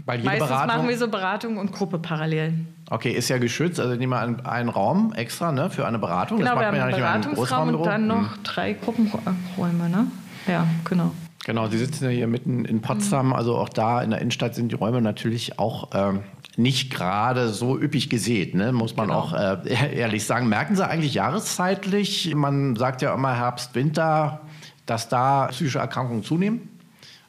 Weil 0.07 0.19
jede 0.19 0.31
Meistens 0.31 0.49
Beratung 0.49 0.77
machen 0.77 0.89
wir 0.89 0.99
so 0.99 1.09
Beratung 1.09 1.57
und 1.59 1.73
Gruppe 1.73 1.99
parallel. 1.99 2.55
Okay, 2.89 3.13
ist 3.13 3.29
ja 3.29 3.39
geschützt. 3.39 3.79
Also 3.79 3.95
nehmen 3.95 4.13
wir 4.13 4.21
einen, 4.21 4.41
einen 4.47 4.69
Raum 4.69 5.13
extra 5.13 5.53
ne, 5.53 5.71
für 5.71 5.87
eine 5.87 5.99
Beratung. 5.99 6.39
Genau, 6.39 6.51
das 6.51 6.55
macht 6.57 6.75
wir 6.75 6.83
haben 6.83 6.91
ja 6.91 6.97
einen 6.97 7.25
Beratungsraum 7.27 7.75
und 7.75 7.87
dann 7.87 8.07
noch 8.07 8.37
hm. 8.37 8.43
drei 8.43 8.73
Gruppenräume. 8.73 9.89
Ne? 9.89 10.07
Ja, 10.49 10.67
genau. 10.85 11.13
Genau, 11.45 11.69
Sie 11.69 11.79
sitzen 11.79 12.05
ja 12.05 12.11
hier 12.11 12.27
mitten 12.27 12.65
in 12.65 12.83
Potsdam, 12.83 13.29
mhm. 13.29 13.33
also 13.33 13.57
auch 13.57 13.71
da 13.71 14.03
in 14.03 14.11
der 14.11 14.21
Innenstadt 14.21 14.55
sind 14.55 14.71
die 14.73 14.77
Räume 14.77 15.01
natürlich 15.01 15.59
auch 15.59 15.89
ähm, 15.95 16.21
nicht 16.57 16.93
gerade 16.93 17.49
so 17.49 17.79
üppig 17.79 18.11
gesät, 18.11 18.55
ne? 18.55 18.73
muss 18.73 18.97
man 18.97 19.09
genau. 19.09 19.21
auch 19.21 19.33
äh, 19.33 19.59
ehrlich 19.97 20.25
sagen. 20.27 20.49
Merken 20.49 20.77
Sie 20.77 20.87
eigentlich 20.87 21.15
jahreszeitlich, 21.15 22.35
man 22.35 22.77
sagt 22.77 23.03
ja 23.03 23.15
immer 23.15 23.35
Herbst, 23.35 23.75
Winter, 23.75 24.43
dass 24.85 25.09
da 25.09 25.47
psychische 25.47 25.79
Erkrankungen 25.79 26.23
zunehmen? 26.23 26.69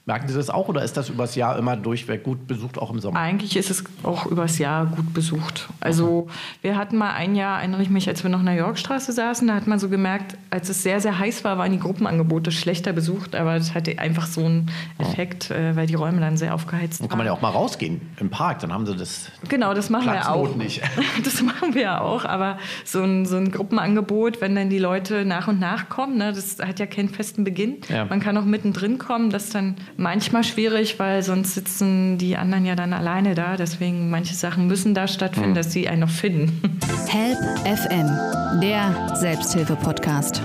Merken 0.05 0.27
Sie 0.27 0.33
das 0.33 0.49
auch 0.49 0.67
oder 0.67 0.83
ist 0.83 0.97
das 0.97 1.09
übers 1.09 1.35
Jahr 1.35 1.59
immer 1.59 1.77
durchweg 1.77 2.23
gut 2.23 2.47
besucht, 2.47 2.79
auch 2.79 2.89
im 2.91 2.99
Sommer? 2.99 3.19
Eigentlich 3.19 3.55
ist 3.55 3.69
es 3.69 3.83
auch 4.01 4.25
übers 4.25 4.57
Jahr 4.57 4.87
gut 4.87 5.13
besucht. 5.13 5.69
Also 5.79 6.27
wir 6.63 6.75
hatten 6.75 6.97
mal 6.97 7.11
ein 7.11 7.35
Jahr, 7.35 7.59
erinnere 7.59 7.83
ich 7.83 7.91
mich, 7.91 8.07
als 8.07 8.23
wir 8.23 8.31
noch 8.31 8.39
in 8.39 8.47
der 8.47 8.55
Yorkstraße 8.55 9.11
saßen, 9.11 9.47
da 9.47 9.53
hat 9.53 9.67
man 9.67 9.77
so 9.77 9.89
gemerkt, 9.89 10.37
als 10.49 10.69
es 10.69 10.81
sehr, 10.81 11.01
sehr 11.01 11.19
heiß 11.19 11.43
war, 11.43 11.59
waren 11.59 11.71
die 11.71 11.77
Gruppenangebote 11.77 12.51
schlechter 12.51 12.93
besucht, 12.93 13.35
aber 13.35 13.59
das 13.59 13.75
hatte 13.75 13.99
einfach 13.99 14.25
so 14.25 14.43
einen 14.43 14.71
Effekt, 14.97 15.51
oh. 15.51 15.75
weil 15.75 15.85
die 15.85 15.93
Räume 15.93 16.19
dann 16.19 16.35
sehr 16.35 16.55
aufgeheizt 16.55 16.99
waren. 16.99 17.07
Dann 17.07 17.09
kann 17.09 17.17
man 17.19 17.27
ja 17.27 17.33
auch 17.33 17.41
mal 17.41 17.49
rausgehen 17.49 18.01
im 18.19 18.31
Park, 18.31 18.57
dann 18.59 18.73
haben 18.73 18.87
Sie 18.87 18.95
das 18.95 19.29
Genau, 19.49 19.75
das 19.75 19.91
machen 19.91 20.11
wir 20.11 20.31
auch. 20.31 20.55
Nicht. 20.55 20.81
Das 21.23 21.41
machen 21.43 21.75
wir 21.75 21.81
ja 21.81 22.01
auch, 22.01 22.25
aber 22.25 22.57
so 22.83 23.03
ein, 23.03 23.25
so 23.25 23.37
ein 23.37 23.51
Gruppenangebot, 23.51 24.41
wenn 24.41 24.55
dann 24.55 24.69
die 24.69 24.79
Leute 24.79 25.25
nach 25.25 25.47
und 25.47 25.59
nach 25.59 25.89
kommen, 25.89 26.17
ne, 26.17 26.33
das 26.33 26.57
hat 26.59 26.79
ja 26.79 26.87
keinen 26.87 27.09
festen 27.09 27.43
Beginn. 27.43 27.77
Ja. 27.89 28.05
Man 28.05 28.19
kann 28.19 28.35
auch 28.37 28.45
mittendrin 28.45 28.97
kommen, 28.97 29.29
dass 29.29 29.49
dann 29.49 29.75
manchmal 30.01 30.43
schwierig, 30.43 30.99
weil 30.99 31.23
sonst 31.23 31.53
sitzen 31.53 32.17
die 32.17 32.35
anderen 32.35 32.65
ja 32.65 32.75
dann 32.75 32.91
alleine 32.91 33.35
da. 33.35 33.55
Deswegen 33.55 34.09
manche 34.09 34.33
Sachen 34.33 34.67
müssen 34.67 34.93
da 34.93 35.07
stattfinden, 35.07 35.49
hm. 35.49 35.55
dass 35.55 35.71
sie 35.71 35.87
einen 35.87 36.01
noch 36.01 36.09
finden. 36.09 36.61
Help 37.07 37.37
FM, 37.65 38.59
der 38.59 39.15
Selbsthilfe-Podcast. 39.15 40.41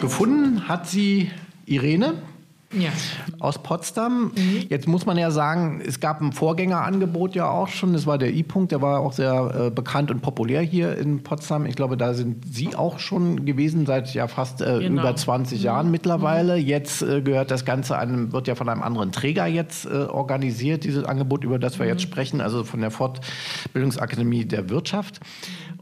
Gefunden 0.00 0.68
hat 0.68 0.86
sie 0.86 1.30
Irene 1.66 2.14
ja. 2.72 2.90
aus 3.38 3.62
Potsdam. 3.62 4.32
Mhm. 4.36 4.66
Jetzt 4.68 4.88
muss 4.88 5.06
man 5.06 5.16
ja 5.16 5.30
sagen, 5.30 5.80
es 5.84 6.00
gab 6.00 6.20
ein 6.20 6.32
Vorgängerangebot 6.32 7.34
ja 7.34 7.48
auch 7.48 7.68
schon. 7.68 7.92
Das 7.92 8.06
war 8.06 8.18
der 8.18 8.32
I-Punkt, 8.32 8.72
der 8.72 8.82
war 8.82 9.00
auch 9.00 9.12
sehr 9.12 9.66
äh, 9.66 9.70
bekannt 9.70 10.10
und 10.10 10.20
populär 10.20 10.62
hier 10.62 10.96
in 10.96 11.22
Potsdam. 11.22 11.66
Ich 11.66 11.76
glaube, 11.76 11.96
da 11.96 12.14
sind 12.14 12.44
Sie 12.52 12.74
auch 12.74 12.98
schon 12.98 13.44
gewesen 13.44 13.86
seit 13.86 14.12
ja 14.14 14.28
fast 14.28 14.60
äh, 14.60 14.80
genau. 14.80 15.02
über 15.02 15.16
20 15.16 15.58
mhm. 15.58 15.64
Jahren 15.64 15.90
mittlerweile. 15.90 16.56
Mhm. 16.56 16.66
Jetzt 16.66 17.02
äh, 17.02 17.22
gehört 17.22 17.50
das 17.50 17.64
Ganze 17.64 17.98
einem, 17.98 18.32
wird 18.32 18.48
ja 18.48 18.54
von 18.54 18.68
einem 18.68 18.82
anderen 18.82 19.12
Träger 19.12 19.46
jetzt 19.46 19.86
äh, 19.86 20.04
organisiert, 20.04 20.84
dieses 20.84 21.04
Angebot, 21.04 21.44
über 21.44 21.58
das 21.58 21.78
wir 21.78 21.86
jetzt 21.86 22.04
mhm. 22.04 22.10
sprechen, 22.10 22.40
also 22.40 22.64
von 22.64 22.80
der 22.80 22.90
Fortbildungsakademie 22.90 24.44
der 24.44 24.68
Wirtschaft. 24.70 25.20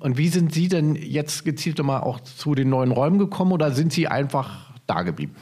Und 0.00 0.19
wie 0.19 0.29
sind 0.29 0.53
Sie 0.53 0.69
denn 0.69 0.97
jetzt 0.97 1.45
gezielt 1.45 1.83
mal 1.83 2.00
auch 2.00 2.21
zu 2.21 2.55
den 2.55 2.69
neuen 2.69 2.93
Räumen 2.93 3.19
gekommen 3.19 3.53
oder 3.53 3.71
sind 3.71 3.93
Sie 3.93 4.07
einfach 4.07 4.71
da 4.87 5.03
geblieben? 5.03 5.35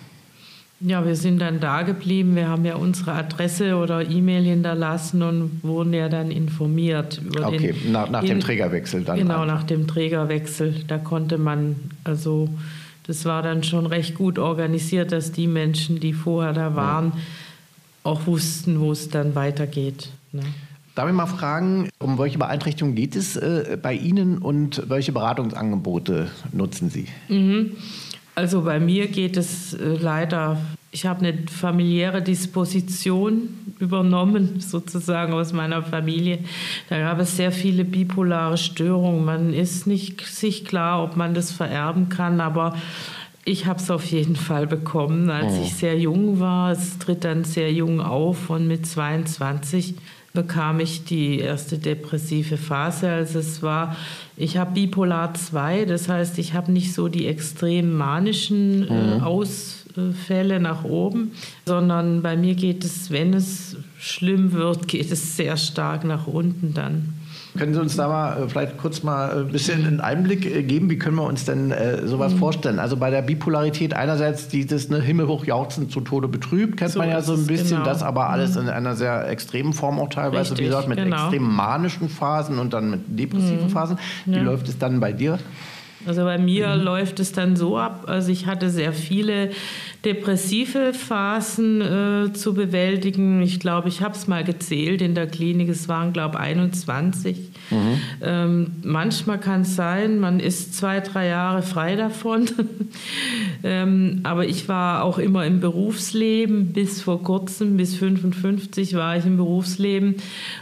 Ja, 0.85 1.07
wir 1.07 1.15
sind 1.15 1.39
dann 1.41 1.61
da 1.61 1.83
geblieben. 1.83 2.35
Wir 2.35 2.49
haben 2.49 2.65
ja 2.65 2.75
unsere 2.75 3.13
Adresse 3.13 3.77
oder 3.77 4.09
E-Mail 4.09 4.43
hinterlassen 4.43 5.23
und 5.23 5.61
wurden 5.63 5.95
ja 5.95 6.09
dann 6.09 6.33
informiert 6.33 7.21
über 7.25 7.47
okay, 7.47 7.73
den. 7.73 7.93
nach, 7.93 8.11
nach 8.11 8.25
dem 8.25 8.41
Trägerwechsel 8.41 9.05
dann. 9.05 9.19
Genau, 9.19 9.43
einfach. 9.43 9.47
nach 9.47 9.63
dem 9.63 9.87
Trägerwechsel. 9.87 10.85
Da 10.89 10.99
konnte 10.99 11.39
man, 11.39 11.77
also 12.03 12.49
das 13.07 13.25
war 13.25 13.43
dann 13.43 13.63
schon 13.63 13.87
recht 13.87 14.17
gut 14.17 14.41
organisiert, 14.41 15.13
dass 15.13 15.31
die 15.31 15.47
Menschen, 15.47 16.01
die 16.01 16.13
vorher 16.13 16.53
da 16.53 16.75
waren, 16.75 17.13
ja. 17.15 17.21
auch 18.03 18.27
wussten, 18.27 18.81
wo 18.81 18.91
es 18.91 19.09
dann 19.09 19.37
weitergeht. 19.37 20.11
Ne? 20.33 20.43
Darf 20.97 21.09
ich 21.09 21.15
mal 21.15 21.27
fragen, 21.27 21.89
um 22.01 22.19
welche 22.19 22.39
Beeinträchtigung 22.39 22.95
geht 22.95 23.15
es 23.15 23.37
äh, 23.37 23.79
bei 23.81 23.95
Ihnen 23.95 24.39
und 24.39 24.83
welche 24.89 25.13
Beratungsangebote 25.13 26.29
nutzen 26.53 26.91
Sie? 26.91 27.07
Mhm. 27.29 27.73
Also 28.35 28.63
bei 28.63 28.81
mir 28.81 29.09
geht 29.09 29.37
es 29.37 29.75
äh, 29.75 29.97
leider, 30.01 30.59
ich 30.91 31.05
habe 31.05 31.27
eine 31.27 31.47
familiäre 31.49 32.23
Disposition 32.23 33.75
übernommen, 33.79 34.61
sozusagen 34.61 35.35
aus 35.35 35.53
meiner 35.53 35.83
Familie. 35.83 36.39
Da 36.89 36.99
gab 36.99 37.19
es 37.19 37.37
sehr 37.37 37.53
viele 37.53 37.85
bipolare 37.85 38.57
Störungen. 38.57 39.25
Man 39.25 39.53
ist 39.53 39.87
nicht 39.87 40.25
sich 40.27 40.65
klar, 40.65 41.05
ob 41.05 41.17
man 41.17 41.35
das 41.35 41.53
vererben 41.53 42.09
kann, 42.09 42.41
aber 42.41 42.75
Ich 43.45 43.67
habe 43.67 43.81
es 43.81 43.91
auf 43.91 44.05
jeden 44.05 44.37
Fall 44.37 44.69
bekommen, 44.69 45.29
als 45.29 45.55
oh. 45.55 45.63
ich 45.65 45.75
sehr 45.75 45.99
jung 45.99 46.39
war. 46.39 46.71
Es 46.71 46.99
tritt 46.99 47.25
dann 47.25 47.43
sehr 47.43 47.73
jung 47.73 48.01
auf 48.01 48.51
und 48.51 48.69
mit 48.69 48.87
22 48.87 49.97
bekam 50.33 50.81
ich 50.81 51.05
die 51.05 51.41
erste 51.41 51.79
depressive 51.79 52.57
Phase. 52.57 53.11
Also 53.11 53.39
es 53.39 53.63
war, 53.63 53.97
ich 54.37 54.57
habe 54.57 54.73
Bipolar 54.73 55.35
2, 55.35 55.85
das 55.85 56.09
heißt, 56.09 56.39
ich 56.39 56.55
habe 56.55 56.73
nicht 56.73 56.95
so 56.95 57.09
die 57.09 57.27
extrem 57.27 57.97
manischen 57.97 58.89
äh, 58.89 59.17
mhm. 59.17 59.23
Ausfälle 59.23 60.59
nach 60.59 60.85
oben, 60.85 61.33
sondern 61.67 62.23
bei 62.23 62.37
mir 62.37 62.55
geht 62.55 62.85
es, 62.85 63.11
wenn 63.11 63.35
es 63.35 63.77
schlimm 63.99 64.53
wird, 64.53 64.89
geht 64.89 65.13
es 65.13 65.37
sehr 65.37 65.57
stark 65.57 66.05
nach 66.05 66.27
unten 66.27 66.73
dann. 66.73 67.15
Können 67.57 67.75
Sie 67.75 67.81
uns 67.81 67.97
da 67.97 68.09
mal 68.09 68.43
äh, 68.43 68.49
vielleicht 68.49 68.79
kurz 68.79 69.03
mal 69.03 69.29
äh, 69.29 69.41
ein 69.41 69.49
bisschen 69.49 69.87
einen 69.87 70.01
Einblick 70.01 70.47
äh, 70.47 70.63
geben? 70.63 70.89
Wie 70.89 70.99
können 70.99 71.17
wir 71.17 71.25
uns 71.25 71.45
denn 71.45 71.71
äh, 71.71 72.07
sowas 72.07 72.33
mhm. 72.33 72.39
vorstellen? 72.39 72.79
Also 72.79 72.97
bei 72.97 73.11
der 73.11 73.21
Bipolarität 73.21 73.95
einerseits 73.95 74.49
dieses 74.49 74.89
ne, 74.89 75.01
Himmelhoch 75.01 75.45
jauchzen 75.45 75.91
zu 75.91 76.01
Tode 76.01 76.29
betrübt, 76.29 76.79
kennt 76.79 76.93
so 76.93 76.99
man 76.99 77.11
ja 77.11 77.21
so 77.21 77.35
ein 77.35 77.47
bisschen, 77.47 77.79
genau. 77.79 77.85
das 77.85 78.03
aber 78.03 78.31
alles 78.31 78.55
mhm. 78.55 78.63
in 78.63 78.69
einer 78.71 78.97
sehr 78.97 79.29
extremen 79.29 79.75
Form 79.75 79.99
auch 79.99 80.09
teilweise, 80.09 80.53
Richtig, 80.53 80.59
wie 80.59 80.65
gesagt, 80.71 80.89
mit 80.89 80.99
genau. 80.99 81.25
extrem 81.25 81.43
manischen 81.43 82.09
Phasen 82.09 82.59
und 82.59 82.73
dann 82.73 82.91
mit 82.91 83.01
depressiven 83.07 83.65
mhm. 83.65 83.71
Phasen. 83.71 83.99
Wie 84.25 84.37
ja. 84.37 84.43
läuft 84.43 84.69
es 84.69 84.79
dann 84.79 85.01
bei 85.01 85.13
dir? 85.13 85.39
Also 86.07 86.23
bei 86.25 86.39
mir 86.39 86.69
mhm. 86.69 86.83
läuft 86.83 87.21
es 87.21 87.33
dann 87.33 87.57
so 87.57 87.79
ab, 87.79 88.05
also 88.07 88.31
ich 88.31 88.47
hatte 88.47 88.71
sehr 88.71 88.93
viele 88.93 89.51
depressive 90.05 90.95
Phasen 90.95 91.81
äh, 91.81 92.33
zu 92.33 92.55
bewältigen. 92.55 93.41
Ich 93.43 93.61
glaube, 93.61 93.89
ich 93.89 94.01
habe 94.01 94.15
es 94.15 94.27
mal 94.27 94.43
gezählt 94.43 95.01
in 95.01 95.15
der 95.15 95.29
Klinik, 95.29 95.69
es 95.69 95.89
waren, 95.89 96.13
glaube 96.13 96.39
ich, 96.39 96.41
21. 96.41 97.39
Mhm. 97.71 98.01
Ähm, 98.21 98.67
manchmal 98.83 99.39
kann 99.39 99.63
es 99.63 99.77
sein, 99.77 100.19
man 100.19 100.41
ist 100.41 100.75
zwei, 100.75 101.01
drei 101.01 101.29
Jahre 101.29 101.63
frei 101.63 101.95
davon. 101.95 102.47
ähm, 103.63 104.21
aber 104.25 104.47
ich 104.47 104.69
war 104.69 105.05
auch 105.05 105.19
immer 105.19 105.47
im 105.47 105.61
Berufsleben, 105.61 106.73
bis 106.73 107.01
vor 107.01 107.23
kurzem, 107.23 107.77
bis 107.77 107.95
55 107.95 108.97
war 108.97 109.17
ich 109.17 109.25
im 109.25 109.37
Berufsleben. 109.37 110.17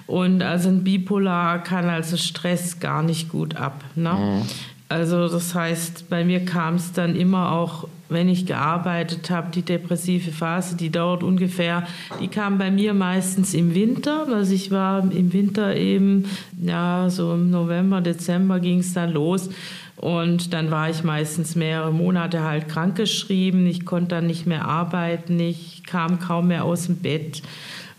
Und 0.06 0.42
also 0.42 0.68
ein 0.68 0.84
Bipolar 0.84 1.62
kann 1.62 1.88
also 1.88 2.18
Stress 2.18 2.78
gar 2.78 3.02
nicht 3.02 3.30
gut 3.30 3.56
ab. 3.56 3.82
Ne? 3.94 4.12
Mhm. 4.12 4.42
Also 4.90 5.28
das 5.28 5.54
heißt, 5.54 6.10
bei 6.10 6.24
mir 6.24 6.44
kam 6.44 6.74
es 6.74 6.92
dann 6.92 7.14
immer 7.14 7.52
auch, 7.52 7.86
wenn 8.08 8.28
ich 8.28 8.44
gearbeitet 8.44 9.30
habe, 9.30 9.52
die 9.52 9.62
depressive 9.62 10.32
Phase, 10.32 10.76
die 10.76 10.90
dauert 10.90 11.22
ungefähr, 11.22 11.86
die 12.20 12.26
kam 12.26 12.58
bei 12.58 12.72
mir 12.72 12.92
meistens 12.92 13.54
im 13.54 13.72
Winter. 13.76 14.26
Also 14.34 14.52
ich 14.52 14.72
war 14.72 15.08
im 15.12 15.32
Winter 15.32 15.76
eben, 15.76 16.24
ja, 16.60 17.08
so 17.08 17.34
im 17.34 17.50
November, 17.50 18.00
Dezember 18.00 18.58
ging 18.58 18.80
es 18.80 18.92
dann 18.92 19.12
los. 19.12 19.50
Und 19.94 20.52
dann 20.52 20.72
war 20.72 20.90
ich 20.90 21.04
meistens 21.04 21.54
mehrere 21.54 21.92
Monate 21.92 22.42
halt 22.42 22.68
krankgeschrieben. 22.68 23.66
Ich 23.68 23.84
konnte 23.84 24.16
dann 24.16 24.26
nicht 24.26 24.44
mehr 24.44 24.64
arbeiten. 24.64 25.38
Ich 25.38 25.84
kam 25.86 26.18
kaum 26.18 26.48
mehr 26.48 26.64
aus 26.64 26.86
dem 26.86 26.96
Bett. 26.96 27.42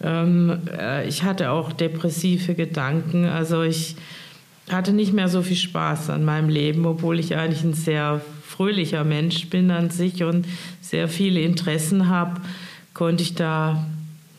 Ähm, 0.04 0.60
äh, 0.78 1.08
ich 1.08 1.24
hatte 1.24 1.52
auch 1.52 1.72
depressive 1.72 2.54
Gedanken. 2.54 3.24
Also 3.24 3.62
ich 3.62 3.96
hatte 4.72 4.94
nicht 4.94 5.14
mehr 5.14 5.28
so 5.28 5.42
viel 5.42 5.58
Spaß 5.58 6.10
an 6.10 6.26
meinem 6.26 6.50
Leben, 6.50 6.86
obwohl 6.86 7.20
ich 7.20 7.36
eigentlich 7.36 7.64
ein 7.64 7.74
sehr 7.74 8.22
fröhlicher 8.46 9.04
Mensch 9.04 9.50
bin 9.50 9.72
an 9.72 9.90
sich 9.90 10.24
und 10.24 10.46
sehr 10.82 11.08
viele 11.08 11.42
Interessen 11.42 12.10
habe, 12.10 12.42
konnte 12.94 13.24
ich 13.24 13.36
da 13.36 13.86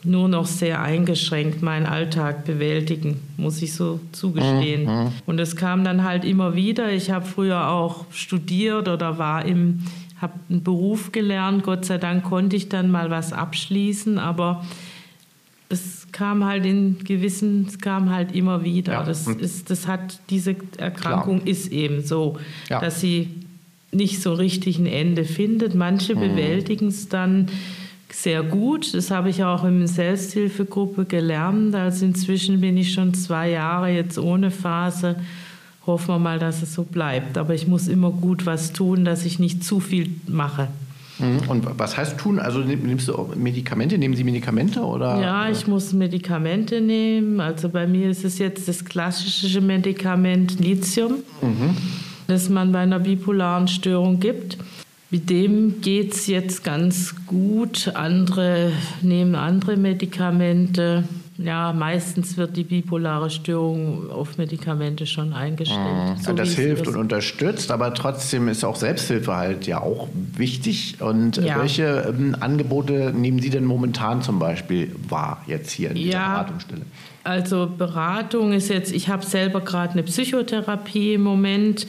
nur 0.05 0.27
noch 0.27 0.45
sehr 0.45 0.81
eingeschränkt 0.81 1.61
meinen 1.61 1.85
Alltag 1.85 2.45
bewältigen, 2.45 3.21
muss 3.37 3.61
ich 3.61 3.73
so 3.73 3.99
zugestehen. 4.11 4.85
Mhm. 4.85 5.11
Und 5.25 5.39
es 5.39 5.55
kam 5.55 5.83
dann 5.83 6.03
halt 6.03 6.25
immer 6.25 6.55
wieder. 6.55 6.91
Ich 6.91 7.11
habe 7.11 7.25
früher 7.25 7.69
auch 7.69 8.05
studiert 8.11 8.87
oder 8.87 9.17
war 9.17 9.45
im, 9.45 9.85
habe 10.19 10.33
einen 10.49 10.63
Beruf 10.63 11.11
gelernt. 11.11 11.63
Gott 11.63 11.85
sei 11.85 11.97
Dank 11.97 12.25
konnte 12.25 12.55
ich 12.55 12.69
dann 12.69 12.91
mal 12.91 13.09
was 13.09 13.31
abschließen, 13.31 14.19
aber 14.19 14.65
es 15.73 16.07
kam 16.11 16.45
halt 16.45 16.65
in 16.65 17.03
gewissen, 17.03 17.65
es 17.67 17.79
kam 17.79 18.09
halt 18.09 18.33
immer 18.33 18.63
wieder. 18.63 18.93
Ja. 18.93 19.03
Das 19.03 19.27
ist, 19.27 19.69
das 19.69 19.87
hat 19.87 20.19
diese 20.29 20.55
Erkrankung 20.77 21.39
Klar. 21.39 21.49
ist 21.49 21.71
eben 21.71 22.03
so, 22.03 22.37
ja. 22.69 22.79
dass 22.79 23.01
sie 23.01 23.29
nicht 23.91 24.21
so 24.21 24.33
richtig 24.33 24.79
ein 24.79 24.85
Ende 24.85 25.25
findet. 25.25 25.75
Manche 25.75 26.15
mhm. 26.15 26.19
bewältigen 26.19 26.87
es 26.87 27.09
dann 27.09 27.47
sehr 28.11 28.43
gut. 28.43 28.93
Das 28.93 29.11
habe 29.11 29.29
ich 29.29 29.43
auch 29.43 29.63
in 29.63 29.79
der 29.79 29.87
Selbsthilfegruppe 29.87 31.05
gelernt. 31.05 31.75
Also 31.75 32.05
inzwischen 32.05 32.61
bin 32.61 32.77
ich 32.77 32.93
schon 32.93 33.13
zwei 33.13 33.49
Jahre 33.49 33.89
jetzt 33.89 34.17
ohne 34.19 34.51
Phase. 34.51 35.15
Hoffen 35.85 36.09
wir 36.09 36.19
mal, 36.19 36.39
dass 36.39 36.61
es 36.61 36.73
so 36.73 36.83
bleibt. 36.83 37.37
Aber 37.37 37.53
ich 37.53 37.67
muss 37.67 37.87
immer 37.87 38.11
gut 38.11 38.45
was 38.45 38.71
tun, 38.71 39.03
dass 39.03 39.25
ich 39.25 39.39
nicht 39.39 39.63
zu 39.63 39.79
viel 39.79 40.11
mache. 40.27 40.67
Mhm. 41.19 41.49
Und 41.49 41.79
was 41.79 41.97
heißt 41.97 42.17
tun? 42.17 42.39
Also 42.39 42.59
nimmst 42.59 43.07
du 43.07 43.31
Medikamente? 43.35 43.97
Nehmen 43.97 44.15
Sie 44.15 44.23
Medikamente 44.23 44.81
oder? 44.81 45.21
Ja, 45.21 45.49
ich 45.49 45.67
muss 45.67 45.93
Medikamente 45.93 46.81
nehmen. 46.81 47.39
Also 47.39 47.69
bei 47.69 47.87
mir 47.87 48.09
ist 48.09 48.25
es 48.25 48.39
jetzt 48.39 48.67
das 48.67 48.83
klassische 48.85 49.61
Medikament 49.61 50.59
Lithium, 50.59 51.17
mhm. 51.41 51.77
das 52.27 52.49
man 52.49 52.71
bei 52.71 52.79
einer 52.79 52.99
bipolaren 52.99 53.67
Störung 53.67 54.19
gibt. 54.19 54.57
Mit 55.11 55.29
dem 55.29 55.81
geht 55.81 56.13
es 56.13 56.25
jetzt 56.25 56.63
ganz 56.63 57.13
gut. 57.27 57.91
Andere 57.93 58.71
nehmen 59.03 59.35
andere 59.35 59.77
Medikamente 59.77 61.03
ja, 61.37 61.73
meistens 61.73 62.37
wird 62.37 62.55
die 62.55 62.63
bipolare 62.63 63.29
Störung 63.29 64.09
auf 64.11 64.37
Medikamente 64.37 65.05
schon 65.07 65.33
eingestellt. 65.33 66.17
Mhm. 66.17 66.23
So 66.23 66.33
das 66.33 66.49
hilft 66.49 66.87
und 66.87 66.95
unterstützt, 66.95 67.71
aber 67.71 67.93
trotzdem 67.93 68.47
ist 68.47 68.63
auch 68.63 68.75
Selbsthilfe 68.75 69.35
halt 69.35 69.65
ja 69.65 69.81
auch 69.81 70.07
wichtig. 70.13 70.97
Und 70.99 71.37
ja. 71.37 71.59
welche 71.59 72.13
ähm, 72.15 72.35
Angebote 72.39 73.11
nehmen 73.15 73.39
Sie 73.39 73.49
denn 73.49 73.65
momentan 73.65 74.21
zum 74.21 74.37
Beispiel 74.37 74.95
wahr 75.09 75.43
jetzt 75.47 75.71
hier 75.71 75.89
in 75.89 75.95
dieser 75.95 76.11
ja, 76.11 76.33
Beratungsstelle? 76.33 76.81
Also 77.23 77.67
Beratung 77.77 78.53
ist 78.53 78.69
jetzt, 78.69 78.91
ich 78.91 79.09
habe 79.09 79.25
selber 79.25 79.61
gerade 79.61 79.93
eine 79.93 80.03
Psychotherapie 80.03 81.15
im 81.15 81.23
Moment. 81.23 81.87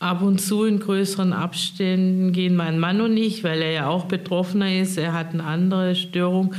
Ab 0.00 0.20
und 0.20 0.38
zu 0.38 0.64
in 0.64 0.80
größeren 0.80 1.32
Abständen 1.32 2.32
gehen 2.32 2.56
mein 2.56 2.78
Mann 2.78 3.00
und 3.00 3.16
ich, 3.16 3.42
weil 3.42 3.62
er 3.62 3.70
ja 3.70 3.86
auch 3.86 4.04
Betroffener 4.04 4.80
ist. 4.80 4.98
Er 4.98 5.14
hat 5.14 5.32
eine 5.32 5.44
andere 5.44 5.94
Störung 5.94 6.54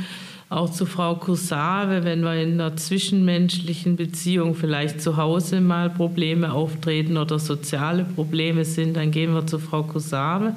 auch 0.48 0.70
zu 0.70 0.86
Frau 0.86 1.16
Kusave, 1.16 2.04
wenn 2.04 2.22
wir 2.22 2.40
in 2.40 2.52
einer 2.54 2.76
zwischenmenschlichen 2.76 3.96
Beziehung 3.96 4.54
vielleicht 4.54 5.00
zu 5.00 5.16
Hause 5.16 5.60
mal 5.60 5.90
Probleme 5.90 6.52
auftreten 6.52 7.16
oder 7.16 7.38
soziale 7.38 8.04
Probleme 8.04 8.64
sind, 8.64 8.96
dann 8.96 9.10
gehen 9.10 9.34
wir 9.34 9.46
zu 9.46 9.58
Frau 9.58 9.82
Kusave. 9.82 10.56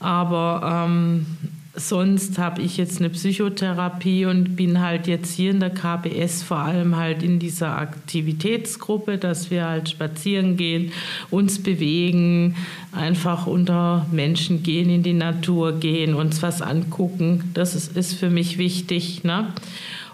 Aber 0.00 0.86
ähm, 0.86 1.24
sonst 1.76 2.38
habe 2.38 2.62
ich 2.62 2.76
jetzt 2.76 2.98
eine 2.98 3.10
Psychotherapie 3.10 4.24
und 4.24 4.56
bin 4.56 4.80
halt 4.80 5.06
jetzt 5.06 5.34
hier 5.34 5.50
in 5.50 5.60
der 5.60 5.70
KBS 5.70 6.42
vor 6.42 6.58
allem 6.58 6.96
halt 6.96 7.22
in 7.22 7.38
dieser 7.38 7.78
Aktivitätsgruppe, 7.78 9.18
dass 9.18 9.50
wir 9.50 9.66
halt 9.66 9.90
spazieren 9.90 10.56
gehen, 10.56 10.92
uns 11.30 11.62
bewegen, 11.62 12.56
einfach 12.92 13.46
unter 13.46 14.06
Menschen 14.10 14.62
gehen, 14.62 14.88
in 14.90 15.02
die 15.02 15.12
Natur 15.12 15.78
gehen, 15.78 16.14
uns 16.14 16.42
was 16.42 16.62
angucken. 16.62 17.50
Das 17.54 17.74
ist, 17.74 17.96
ist 17.96 18.14
für 18.14 18.30
mich 18.30 18.58
wichtig. 18.58 19.22
Ne? 19.22 19.48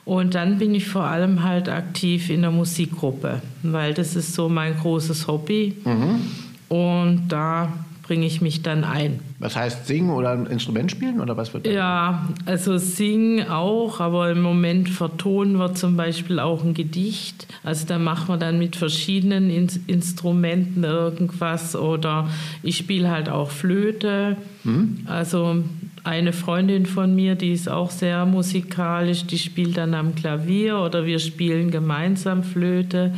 Und 0.04 0.34
dann 0.34 0.58
bin 0.58 0.74
ich 0.74 0.88
vor 0.88 1.04
allem 1.04 1.44
halt 1.44 1.68
aktiv 1.68 2.28
in 2.28 2.42
der 2.42 2.50
Musikgruppe, 2.50 3.40
weil 3.62 3.94
das 3.94 4.16
ist 4.16 4.34
so 4.34 4.48
mein 4.48 4.76
großes 4.76 5.28
Hobby. 5.28 5.76
Mhm. 5.84 6.20
Und 6.68 7.28
da 7.28 7.72
bringe 8.12 8.26
ich 8.26 8.42
mich 8.42 8.60
dann 8.60 8.84
ein. 8.84 9.20
Was 9.38 9.56
heißt 9.56 9.86
singen 9.86 10.10
oder 10.10 10.32
ein 10.32 10.44
Instrument 10.44 10.90
spielen 10.90 11.18
oder 11.18 11.34
was 11.38 11.54
wird? 11.54 11.66
Ja, 11.66 12.28
also 12.44 12.76
singen 12.76 13.48
auch, 13.48 14.00
aber 14.00 14.30
im 14.30 14.42
Moment 14.42 14.90
vertonen 14.90 15.58
wir 15.58 15.72
zum 15.72 15.96
Beispiel 15.96 16.38
auch 16.38 16.62
ein 16.62 16.74
Gedicht. 16.74 17.46
Also 17.64 17.86
da 17.86 17.98
machen 17.98 18.28
wir 18.28 18.36
dann 18.36 18.58
mit 18.58 18.76
verschiedenen 18.76 19.48
In 19.48 19.70
Instrumenten 19.86 20.84
irgendwas 20.84 21.74
oder 21.74 22.28
ich 22.62 22.76
spiele 22.76 23.10
halt 23.10 23.30
auch 23.30 23.50
Flöte. 23.50 24.36
Mhm. 24.64 25.06
Also 25.06 25.64
eine 26.04 26.34
Freundin 26.34 26.84
von 26.84 27.14
mir, 27.16 27.34
die 27.34 27.52
ist 27.52 27.70
auch 27.70 27.90
sehr 27.90 28.26
musikalisch, 28.26 29.24
die 29.24 29.38
spielt 29.38 29.78
dann 29.78 29.94
am 29.94 30.14
Klavier 30.14 30.80
oder 30.80 31.06
wir 31.06 31.18
spielen 31.18 31.70
gemeinsam 31.70 32.42
Flöte. 32.42 33.14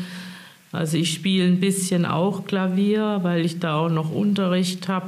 Also 0.74 0.96
ich 0.96 1.14
spiele 1.14 1.46
ein 1.46 1.60
bisschen 1.60 2.04
auch 2.04 2.46
Klavier, 2.46 3.20
weil 3.22 3.44
ich 3.44 3.60
da 3.60 3.76
auch 3.76 3.88
noch 3.88 4.12
Unterricht 4.12 4.88
habe. 4.88 5.06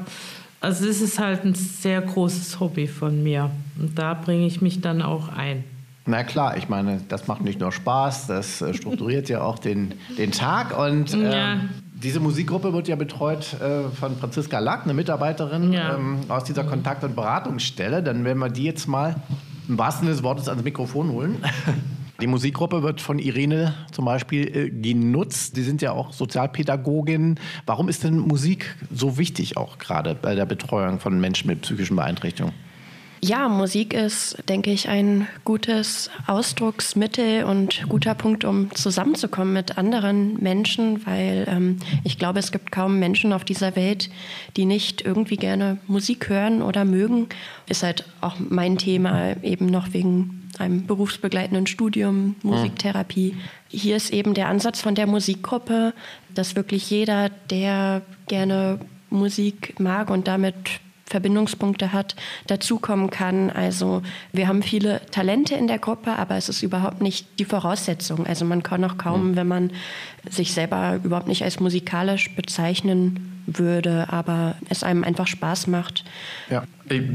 Also 0.60 0.86
es 0.86 1.00
ist 1.00 1.18
halt 1.18 1.44
ein 1.44 1.54
sehr 1.54 2.00
großes 2.00 2.60
Hobby 2.60 2.86
von 2.86 3.22
mir 3.22 3.50
und 3.78 3.98
da 3.98 4.14
bringe 4.14 4.46
ich 4.46 4.62
mich 4.62 4.80
dann 4.80 5.02
auch 5.02 5.28
ein. 5.28 5.64
Na 6.06 6.22
klar, 6.22 6.56
ich 6.56 6.68
meine, 6.68 7.00
das 7.08 7.26
macht 7.26 7.42
nicht 7.42 7.58
nur 7.58 7.72
Spaß, 7.72 8.28
das 8.28 8.62
äh, 8.62 8.72
strukturiert 8.74 9.28
ja 9.28 9.42
auch 9.42 9.58
den, 9.58 9.94
den 10.16 10.30
Tag 10.30 10.78
und 10.78 11.12
ähm, 11.12 11.22
ja. 11.22 11.56
diese 11.94 12.20
Musikgruppe 12.20 12.72
wird 12.72 12.86
ja 12.86 12.94
betreut 12.94 13.54
äh, 13.60 13.88
von 13.90 14.16
Franziska 14.16 14.60
Lack, 14.60 14.84
eine 14.84 14.94
Mitarbeiterin 14.94 15.72
ja. 15.72 15.96
ähm, 15.96 16.20
aus 16.28 16.44
dieser 16.44 16.62
Kontakt- 16.62 17.02
und 17.02 17.16
Beratungsstelle. 17.16 18.04
Dann 18.04 18.24
werden 18.24 18.38
wir 18.38 18.50
die 18.50 18.64
jetzt 18.64 18.86
mal 18.86 19.16
im 19.68 19.78
wahrsten 19.78 20.06
Sinne 20.06 20.14
des 20.14 20.22
Wortes 20.22 20.48
ans 20.48 20.62
Mikrofon 20.62 21.10
holen. 21.10 21.38
Die 22.20 22.26
Musikgruppe 22.26 22.82
wird 22.82 23.00
von 23.00 23.18
Irene 23.18 23.74
zum 23.92 24.06
Beispiel 24.06 24.56
äh, 24.56 24.70
genutzt. 24.70 25.54
Sie 25.54 25.62
sind 25.62 25.82
ja 25.82 25.92
auch 25.92 26.12
Sozialpädagogin. 26.12 27.38
Warum 27.66 27.88
ist 27.88 28.04
denn 28.04 28.18
Musik 28.18 28.74
so 28.90 29.18
wichtig, 29.18 29.56
auch 29.56 29.78
gerade 29.78 30.14
bei 30.14 30.34
der 30.34 30.46
Betreuung 30.46 30.98
von 30.98 31.20
Menschen 31.20 31.48
mit 31.48 31.62
psychischen 31.62 31.96
Beeinträchtigungen? 31.96 32.54
Ja, 33.22 33.48
Musik 33.48 33.92
ist, 33.94 34.36
denke 34.48 34.70
ich, 34.70 34.88
ein 34.88 35.26
gutes 35.44 36.10
Ausdrucksmittel 36.26 37.44
und 37.44 37.88
guter 37.88 38.14
Punkt, 38.14 38.44
um 38.44 38.70
zusammenzukommen 38.74 39.52
mit 39.52 39.78
anderen 39.78 40.40
Menschen, 40.40 41.04
weil 41.06 41.46
ähm, 41.48 41.78
ich 42.04 42.18
glaube, 42.18 42.38
es 42.38 42.52
gibt 42.52 42.70
kaum 42.70 42.98
Menschen 42.98 43.32
auf 43.32 43.44
dieser 43.44 43.74
Welt, 43.74 44.10
die 44.56 44.64
nicht 44.64 45.02
irgendwie 45.02 45.36
gerne 45.36 45.78
Musik 45.86 46.28
hören 46.28 46.62
oder 46.62 46.84
mögen. 46.84 47.28
Ist 47.68 47.82
halt 47.82 48.04
auch 48.20 48.36
mein 48.38 48.76
Thema 48.78 49.42
eben 49.42 49.66
noch 49.66 49.92
wegen 49.92 50.45
einem 50.60 50.86
berufsbegleitenden 50.86 51.66
Studium, 51.66 52.36
Musiktherapie. 52.42 53.36
Hier 53.68 53.96
ist 53.96 54.12
eben 54.12 54.34
der 54.34 54.48
Ansatz 54.48 54.80
von 54.80 54.94
der 54.94 55.06
Musikgruppe, 55.06 55.92
dass 56.34 56.56
wirklich 56.56 56.90
jeder, 56.90 57.30
der 57.50 58.02
gerne 58.28 58.80
Musik 59.10 59.78
mag 59.78 60.10
und 60.10 60.28
damit 60.28 60.54
Verbindungspunkte 61.08 61.92
hat, 61.92 62.16
dazukommen 62.48 63.10
kann. 63.10 63.50
Also 63.50 64.02
wir 64.32 64.48
haben 64.48 64.62
viele 64.62 65.00
Talente 65.12 65.54
in 65.54 65.68
der 65.68 65.78
Gruppe, 65.78 66.16
aber 66.16 66.36
es 66.36 66.48
ist 66.48 66.62
überhaupt 66.62 67.00
nicht 67.00 67.38
die 67.38 67.44
Voraussetzung. 67.44 68.26
Also 68.26 68.44
man 68.44 68.62
kann 68.64 68.84
auch 68.84 68.98
kaum, 68.98 69.30
mhm. 69.30 69.36
wenn 69.36 69.46
man 69.46 69.70
sich 70.30 70.52
selber 70.52 70.98
überhaupt 71.02 71.28
nicht 71.28 71.42
als 71.42 71.60
musikalisch 71.60 72.34
bezeichnen 72.34 73.36
würde, 73.46 74.12
aber 74.12 74.56
es 74.68 74.82
einem 74.82 75.04
einfach 75.04 75.26
Spaß 75.26 75.68
macht. 75.68 76.04
Ja, 76.50 76.64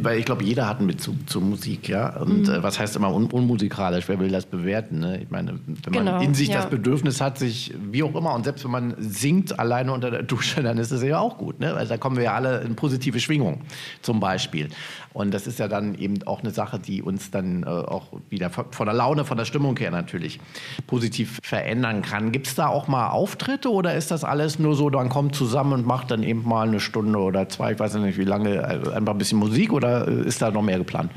weil 0.02 0.20
ich 0.20 0.26
glaube, 0.26 0.44
jeder 0.44 0.68
hat 0.68 0.80
einen 0.80 0.88
Bezug 0.88 1.30
zur 1.30 1.42
Musik, 1.42 1.88
ja. 1.90 2.18
Und 2.18 2.48
mhm. 2.48 2.54
äh, 2.54 2.64
was 2.64 2.80
heißt 2.80 2.96
immer 2.96 3.14
un 3.14 3.26
unmusikalisch? 3.26 4.08
Wer 4.08 4.20
will 4.20 4.30
das 4.30 4.46
bewerten? 4.46 5.00
Ne? 5.00 5.22
Ich 5.22 5.30
meine, 5.30 5.60
wenn 5.66 5.94
genau, 5.94 6.14
man 6.14 6.22
in 6.22 6.34
sich 6.34 6.50
ja. 6.50 6.56
das 6.56 6.70
Bedürfnis 6.70 7.22
hat, 7.22 7.38
sich 7.38 7.74
wie 7.92 8.04
auch 8.04 8.16
immer, 8.16 8.34
und 8.34 8.44
selbst 8.44 8.64
wenn 8.64 8.72
man 8.72 8.96
singt 8.98 9.60
alleine 9.60 9.94
unter 9.94 10.12
der 10.12 10.24
Dusche, 10.24 10.64
dann 10.64 10.78
ist 10.78 10.92
es 10.92 11.04
ja 11.04 11.20
auch 11.20 11.38
gut. 11.38 11.60
Ne? 11.60 11.74
Also 11.74 11.90
da 11.90 11.98
kommen 11.98 12.18
wir 12.18 12.24
ja 12.24 12.34
alle 12.34 12.62
in 12.62 12.76
positive 12.76 13.20
Schwingung 13.20 13.62
zum 14.02 14.20
Beispiel. 14.20 14.70
Und 15.14 15.34
das 15.34 15.48
ist 15.48 15.60
ja 15.60 15.68
dann 15.68 15.96
eben 15.96 16.24
auch 16.26 16.42
eine 16.42 16.52
Sache, 16.52 16.80
die 16.80 17.02
uns 17.02 17.32
dann 17.32 17.64
äh, 17.64 17.68
auch 17.68 18.08
wieder 18.30 18.50
von 18.50 18.86
der 18.86 18.94
Laune, 18.94 19.26
von 19.26 19.38
der 19.38 19.46
Stimmung 19.46 19.78
her 19.78 19.92
natürlich 19.92 20.40
positiv 20.88 21.40
verändern 21.44 22.02
kann. 22.02 22.32
Gibt 22.32 22.48
es 22.48 22.56
da 22.56 22.68
auch 22.68 22.88
mal 22.88 23.01
Auftritte 23.10 23.72
oder 23.72 23.96
ist 23.96 24.12
das 24.12 24.24
alles 24.24 24.60
nur 24.60 24.76
so, 24.76 24.90
man 24.90 25.10
kommt 25.10 25.36
zusammen 25.36 25.74
und 25.74 25.86
macht 25.86 26.12
dann 26.12 26.24
eben 26.24 26.48
mal 26.48 26.68
eine 26.68 26.80
Stunde 26.80 27.20
oder 27.20 27.50
zwei, 27.50 27.74
ich 27.74 27.80
weiß 27.80 27.96
nicht 27.96 28.18
wie 28.18 28.24
lange, 28.24 28.56
äh, 28.56 28.94
einfach 28.94 29.14
ein 29.14 29.18
bisschen 29.18 29.40
Musik 29.40 29.74
oder 29.74 30.08
äh, 30.08 30.28
ist 30.28 30.42
da 30.42 30.52
noch 30.52 30.62
mehr 30.62 30.78
geplant? 30.78 31.12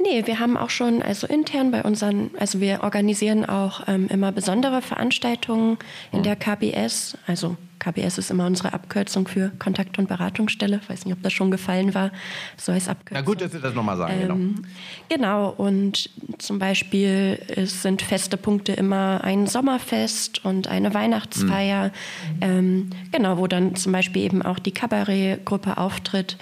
Nee, 0.00 0.26
wir 0.26 0.38
haben 0.38 0.56
auch 0.56 0.70
schon, 0.70 1.02
also 1.02 1.26
intern 1.26 1.70
bei 1.70 1.82
unseren, 1.82 2.30
also 2.38 2.60
wir 2.60 2.82
organisieren 2.82 3.44
auch 3.44 3.82
ähm, 3.88 4.06
immer 4.08 4.30
besondere 4.30 4.80
Veranstaltungen 4.80 5.76
in 6.12 6.22
der 6.22 6.36
KBS, 6.36 7.18
also 7.26 7.56
KBS 7.78 8.18
ist 8.18 8.30
immer 8.30 8.46
unsere 8.46 8.72
Abkürzung 8.72 9.28
für 9.28 9.50
Kontakt- 9.58 9.98
und 9.98 10.08
Beratungsstelle. 10.08 10.80
Ich 10.82 10.88
weiß 10.88 11.04
nicht, 11.04 11.14
ob 11.14 11.22
das 11.22 11.32
schon 11.32 11.50
gefallen 11.50 11.94
war. 11.94 12.10
So 12.56 12.72
heißt 12.72 12.88
Abkürzung. 12.88 13.14
Na 13.14 13.20
gut, 13.22 13.40
dass 13.40 13.52
Sie 13.52 13.60
das 13.60 13.74
nochmal 13.74 13.96
sagen. 13.96 14.20
Genau. 14.20 14.34
Ähm, 14.34 14.62
genau. 15.08 15.48
genau. 15.48 15.50
Und 15.50 16.10
zum 16.38 16.58
Beispiel 16.58 17.38
es 17.48 17.82
sind 17.82 18.02
feste 18.02 18.36
Punkte 18.36 18.72
immer 18.72 19.22
ein 19.22 19.46
Sommerfest 19.46 20.44
und 20.44 20.68
eine 20.68 20.94
Weihnachtsfeier. 20.94 21.86
Mhm. 21.86 22.40
Ähm, 22.40 22.90
genau, 23.12 23.38
wo 23.38 23.46
dann 23.46 23.76
zum 23.76 23.92
Beispiel 23.92 24.22
eben 24.22 24.42
auch 24.42 24.58
die 24.58 24.72
Kabarettgruppe 24.72 25.78
auftritt, 25.78 26.36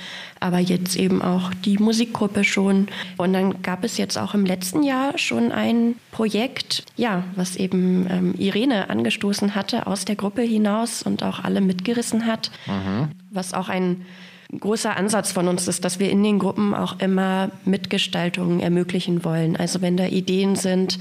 aber 0.47 0.61
jetzt 0.61 0.95
eben 0.95 1.23
auch 1.23 1.53
die 1.53 1.77
Musikgruppe 1.79 2.45
schon. 2.45 2.87
Und 3.17 3.33
dann 3.33 3.63
gab 3.63 3.83
es 3.83 3.97
jetzt 3.99 4.17
auch 4.17 4.33
im 4.33 4.47
letzten 4.47 4.85
Jahr 4.85 5.19
schon 5.19 5.51
ein 5.51 5.97
Projekt, 6.13 6.85
ja, 6.97 7.25
was 7.35 7.57
eben 7.57 8.07
ähm, 8.09 8.35
Irene 8.39 8.89
angestoßen 8.89 9.57
hatte 9.57 9.89
aus 9.89 10.05
der 10.05 10.15
Gruppe 10.15 10.43
hinaus 10.43 11.03
und 11.03 11.25
auch 11.25 11.43
alle 11.43 11.61
mitgerissen 11.61 12.27
hat, 12.27 12.53
mhm. 12.67 13.09
was 13.31 13.55
auch 13.55 13.69
ein 13.69 14.07
großer 14.61 14.97
Ansatz 14.97 15.33
von 15.33 15.49
uns 15.49 15.67
ist, 15.67 15.85
dass 15.85 15.99
wir 15.99 16.09
in 16.09 16.23
den 16.23 16.39
Gruppen 16.39 16.75
auch 16.75 17.01
immer 17.01 17.51
Mitgestaltungen 17.65 18.61
ermöglichen 18.61 19.25
wollen. 19.25 19.57
Also 19.57 19.83
wenn 19.83 19.97
da 19.97 20.07
Ideen 20.07 20.55
sind, 20.55 21.01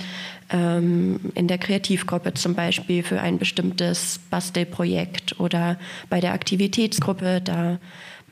ähm, 0.50 1.20
in 1.36 1.48
der 1.48 1.60
Kreativgruppe 1.60 2.34
zum 2.34 2.56
Beispiel 2.56 3.04
für 3.04 3.22
ein 3.22 3.38
bestimmtes 3.38 4.20
Bastelprojekt 4.32 5.40
oder 5.40 5.78
bei 6.10 6.20
der 6.20 6.34
Aktivitätsgruppe, 6.34 7.42
da 7.44 7.78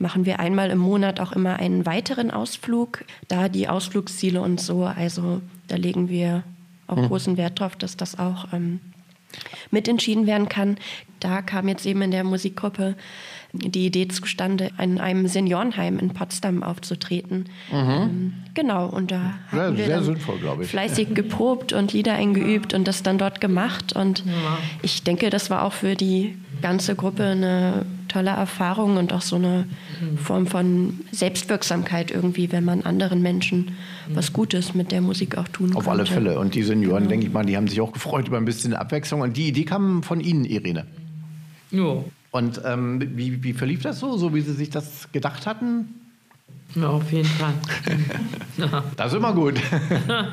machen 0.04 0.26
wir 0.26 0.38
einmal 0.38 0.70
im 0.70 0.78
Monat 0.78 1.18
auch 1.18 1.32
immer 1.32 1.56
einen 1.56 1.86
weiteren 1.86 2.30
Ausflug, 2.30 3.06
da 3.28 3.48
die 3.48 3.68
Ausflugsziele 3.68 4.42
und 4.42 4.60
so, 4.60 4.84
also 4.84 5.40
da 5.66 5.76
legen 5.76 6.10
wir 6.10 6.42
auch 6.86 6.96
mhm. 6.96 7.08
großen 7.08 7.36
Wert 7.38 7.58
drauf, 7.58 7.74
dass 7.74 7.96
das 7.96 8.18
auch 8.18 8.52
ähm, 8.52 8.80
mitentschieden 9.70 10.26
werden 10.26 10.50
kann. 10.50 10.76
Da 11.20 11.40
kam 11.40 11.68
jetzt 11.68 11.86
eben 11.86 12.02
in 12.02 12.10
der 12.10 12.22
Musikgruppe 12.22 12.96
die 13.54 13.86
Idee 13.86 14.06
zustande, 14.08 14.72
in 14.78 15.00
einem 15.00 15.26
Seniorenheim 15.26 15.98
in 15.98 16.10
Potsdam 16.10 16.62
aufzutreten. 16.62 17.46
Mhm. 17.72 17.88
Ähm, 17.88 18.34
genau, 18.52 18.86
und 18.86 19.10
da 19.10 19.38
sehr, 19.50 19.62
haben 19.62 19.78
wir 19.78 19.86
sehr 19.86 20.02
sinnvoll, 20.02 20.64
fleißig 20.64 21.14
geprobt 21.14 21.72
und 21.72 21.94
Lieder 21.94 22.12
eingeübt 22.12 22.74
und 22.74 22.86
das 22.86 23.02
dann 23.02 23.16
dort 23.16 23.40
gemacht. 23.40 23.94
Und 23.94 24.18
ja. 24.26 24.58
ich 24.82 25.02
denke, 25.02 25.30
das 25.30 25.48
war 25.48 25.62
auch 25.62 25.72
für 25.72 25.94
die 25.94 26.36
ganze 26.60 26.94
Gruppe 26.94 27.24
eine 27.24 27.86
tolle 28.14 28.30
Erfahrung 28.30 28.96
und 28.96 29.12
auch 29.12 29.22
so 29.22 29.36
eine 29.36 29.66
Form 30.22 30.46
von 30.46 31.00
Selbstwirksamkeit 31.10 32.12
irgendwie, 32.12 32.52
wenn 32.52 32.64
man 32.64 32.82
anderen 32.82 33.22
Menschen 33.22 33.72
was 34.08 34.32
Gutes 34.32 34.72
mit 34.72 34.92
der 34.92 35.00
Musik 35.00 35.36
auch 35.36 35.48
tun 35.48 35.70
kann. 35.70 35.76
Auf 35.76 35.88
alle 35.88 36.06
Fälle. 36.06 36.38
Und 36.38 36.54
die 36.54 36.62
Senioren, 36.62 37.02
genau. 37.02 37.10
denke 37.10 37.26
ich 37.26 37.32
mal, 37.32 37.44
die 37.44 37.56
haben 37.56 37.66
sich 37.66 37.80
auch 37.80 37.92
gefreut 37.92 38.28
über 38.28 38.36
ein 38.36 38.44
bisschen 38.44 38.74
Abwechslung. 38.74 39.20
Und 39.22 39.36
die 39.36 39.48
Idee 39.48 39.64
kam 39.64 40.04
von 40.04 40.20
Ihnen, 40.20 40.44
Irene. 40.44 40.86
Ja. 41.72 42.04
Und 42.30 42.60
ähm, 42.64 43.02
wie, 43.16 43.42
wie 43.42 43.52
verlief 43.52 43.82
das 43.82 43.98
so, 43.98 44.16
so 44.16 44.32
wie 44.32 44.42
Sie 44.42 44.52
sich 44.52 44.70
das 44.70 45.10
gedacht 45.10 45.46
hatten? 45.46 45.88
Ja, 46.76 46.90
auf 46.90 47.10
jeden 47.10 47.28
Fall. 47.28 47.54
das 48.96 49.12
ist 49.12 49.16
immer 49.16 49.32
gut. 49.32 49.60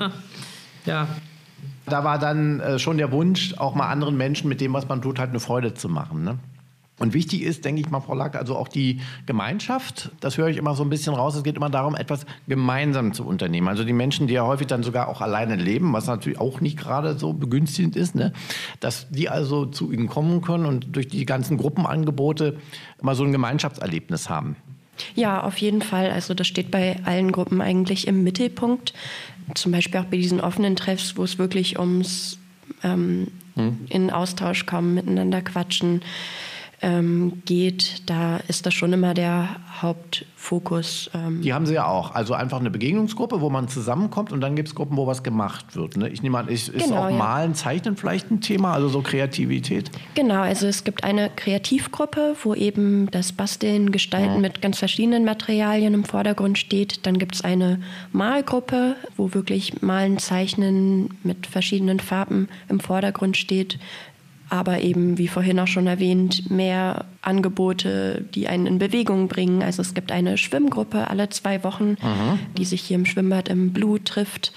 ja. 0.85 1.07
Da 1.87 2.03
war 2.03 2.19
dann 2.19 2.59
äh, 2.59 2.77
schon 2.77 2.97
der 2.99 3.11
Wunsch, 3.11 3.55
auch 3.57 3.73
mal 3.73 3.89
anderen 3.89 4.17
Menschen 4.17 4.49
mit 4.49 4.61
dem, 4.61 4.71
was 4.73 4.87
man 4.87 5.01
tut, 5.01 5.17
halt 5.17 5.31
eine 5.31 5.39
Freude 5.39 5.73
zu 5.73 5.89
machen. 5.89 6.23
Ne? 6.23 6.37
Und 7.01 7.15
wichtig 7.15 7.41
ist, 7.41 7.65
denke 7.65 7.81
ich 7.81 7.89
mal, 7.89 7.99
Frau 7.99 8.13
Lack, 8.13 8.35
also 8.35 8.55
auch 8.55 8.67
die 8.67 9.01
Gemeinschaft, 9.25 10.11
das 10.19 10.37
höre 10.37 10.49
ich 10.49 10.57
immer 10.57 10.75
so 10.75 10.83
ein 10.83 10.91
bisschen 10.91 11.15
raus, 11.15 11.33
es 11.33 11.41
geht 11.41 11.55
immer 11.55 11.71
darum, 11.71 11.95
etwas 11.95 12.27
gemeinsam 12.47 13.15
zu 13.15 13.25
unternehmen. 13.25 13.67
Also 13.67 13.83
die 13.83 13.91
Menschen, 13.91 14.27
die 14.27 14.35
ja 14.35 14.45
häufig 14.45 14.67
dann 14.67 14.83
sogar 14.83 15.07
auch 15.07 15.19
alleine 15.19 15.55
leben, 15.55 15.93
was 15.93 16.05
natürlich 16.05 16.39
auch 16.39 16.61
nicht 16.61 16.77
gerade 16.77 17.17
so 17.17 17.33
begünstigend 17.33 17.95
ist, 17.95 18.13
ne? 18.13 18.33
dass 18.81 19.09
die 19.09 19.29
also 19.29 19.65
zu 19.65 19.91
ihnen 19.91 20.09
kommen 20.09 20.41
können 20.41 20.67
und 20.67 20.95
durch 20.95 21.07
die 21.07 21.25
ganzen 21.25 21.57
Gruppenangebote 21.57 22.59
mal 23.01 23.15
so 23.15 23.23
ein 23.23 23.31
Gemeinschaftserlebnis 23.31 24.29
haben. 24.29 24.55
Ja, 25.15 25.41
auf 25.41 25.57
jeden 25.57 25.81
Fall. 25.81 26.11
Also 26.11 26.35
das 26.35 26.45
steht 26.45 26.69
bei 26.69 26.99
allen 27.03 27.31
Gruppen 27.31 27.61
eigentlich 27.61 28.05
im 28.05 28.23
Mittelpunkt. 28.23 28.93
Zum 29.55 29.71
Beispiel 29.71 30.01
auch 30.01 30.05
bei 30.05 30.17
diesen 30.17 30.39
offenen 30.39 30.75
Treffs, 30.75 31.17
wo 31.17 31.23
es 31.23 31.39
wirklich 31.39 31.79
ums 31.79 32.37
ähm, 32.83 33.29
hm. 33.55 33.87
in 33.89 34.11
Austausch 34.11 34.67
kommen, 34.67 34.93
miteinander 34.93 35.41
quatschen 35.41 36.03
ähm, 36.81 37.43
geht, 37.45 38.09
da 38.09 38.37
ist 38.47 38.65
das 38.65 38.73
schon 38.73 38.91
immer 38.91 39.13
der 39.13 39.49
Hauptfokus. 39.81 41.11
Ähm. 41.13 41.41
Die 41.41 41.53
haben 41.53 41.67
sie 41.67 41.75
ja 41.75 41.85
auch. 41.85 42.15
Also 42.15 42.33
einfach 42.33 42.59
eine 42.59 42.71
Begegnungsgruppe, 42.71 43.39
wo 43.39 43.51
man 43.51 43.67
zusammenkommt 43.67 44.31
und 44.31 44.41
dann 44.41 44.55
gibt 44.55 44.69
es 44.69 44.75
Gruppen, 44.75 44.97
wo 44.97 45.05
was 45.05 45.21
gemacht 45.21 45.75
wird. 45.75 45.97
Ne? 45.97 46.09
Ich 46.09 46.23
nehme 46.23 46.39
an, 46.39 46.47
ist, 46.47 46.69
ist 46.69 46.85
genau, 46.85 47.05
auch 47.05 47.09
ja. 47.09 47.15
Malen, 47.15 47.53
Zeichnen 47.53 47.97
vielleicht 47.97 48.31
ein 48.31 48.41
Thema, 48.41 48.73
also 48.73 48.89
so 48.89 49.01
Kreativität? 49.01 49.91
Genau, 50.15 50.41
also 50.41 50.65
es 50.65 50.83
gibt 50.83 51.03
eine 51.03 51.29
Kreativgruppe, 51.35 52.35
wo 52.43 52.55
eben 52.55 53.09
das 53.11 53.31
Basteln, 53.31 53.91
Gestalten 53.91 54.35
mhm. 54.35 54.41
mit 54.41 54.61
ganz 54.61 54.79
verschiedenen 54.79 55.23
Materialien 55.23 55.93
im 55.93 56.03
Vordergrund 56.03 56.57
steht. 56.57 57.05
Dann 57.05 57.19
gibt 57.19 57.35
es 57.35 57.43
eine 57.43 57.79
Malgruppe, 58.11 58.95
wo 59.17 59.35
wirklich 59.35 59.81
Malen, 59.83 60.17
Zeichnen 60.17 61.09
mit 61.23 61.45
verschiedenen 61.45 61.99
Farben 61.99 62.49
im 62.69 62.79
Vordergrund 62.79 63.37
steht 63.37 63.77
aber 64.51 64.81
eben, 64.81 65.17
wie 65.17 65.29
vorhin 65.29 65.59
auch 65.59 65.67
schon 65.67 65.87
erwähnt, 65.87 66.51
mehr 66.51 67.05
Angebote, 67.21 68.25
die 68.35 68.49
einen 68.49 68.67
in 68.67 68.79
Bewegung 68.79 69.29
bringen. 69.29 69.63
Also 69.63 69.81
es 69.81 69.93
gibt 69.93 70.11
eine 70.11 70.37
Schwimmgruppe 70.37 71.09
alle 71.09 71.29
zwei 71.29 71.63
Wochen, 71.63 71.91
mhm. 71.91 72.39
die 72.57 72.65
sich 72.65 72.81
hier 72.81 72.95
im 72.95 73.05
Schwimmbad 73.05 73.47
im 73.47 73.71
Blue 73.71 74.03
trifft 74.03 74.51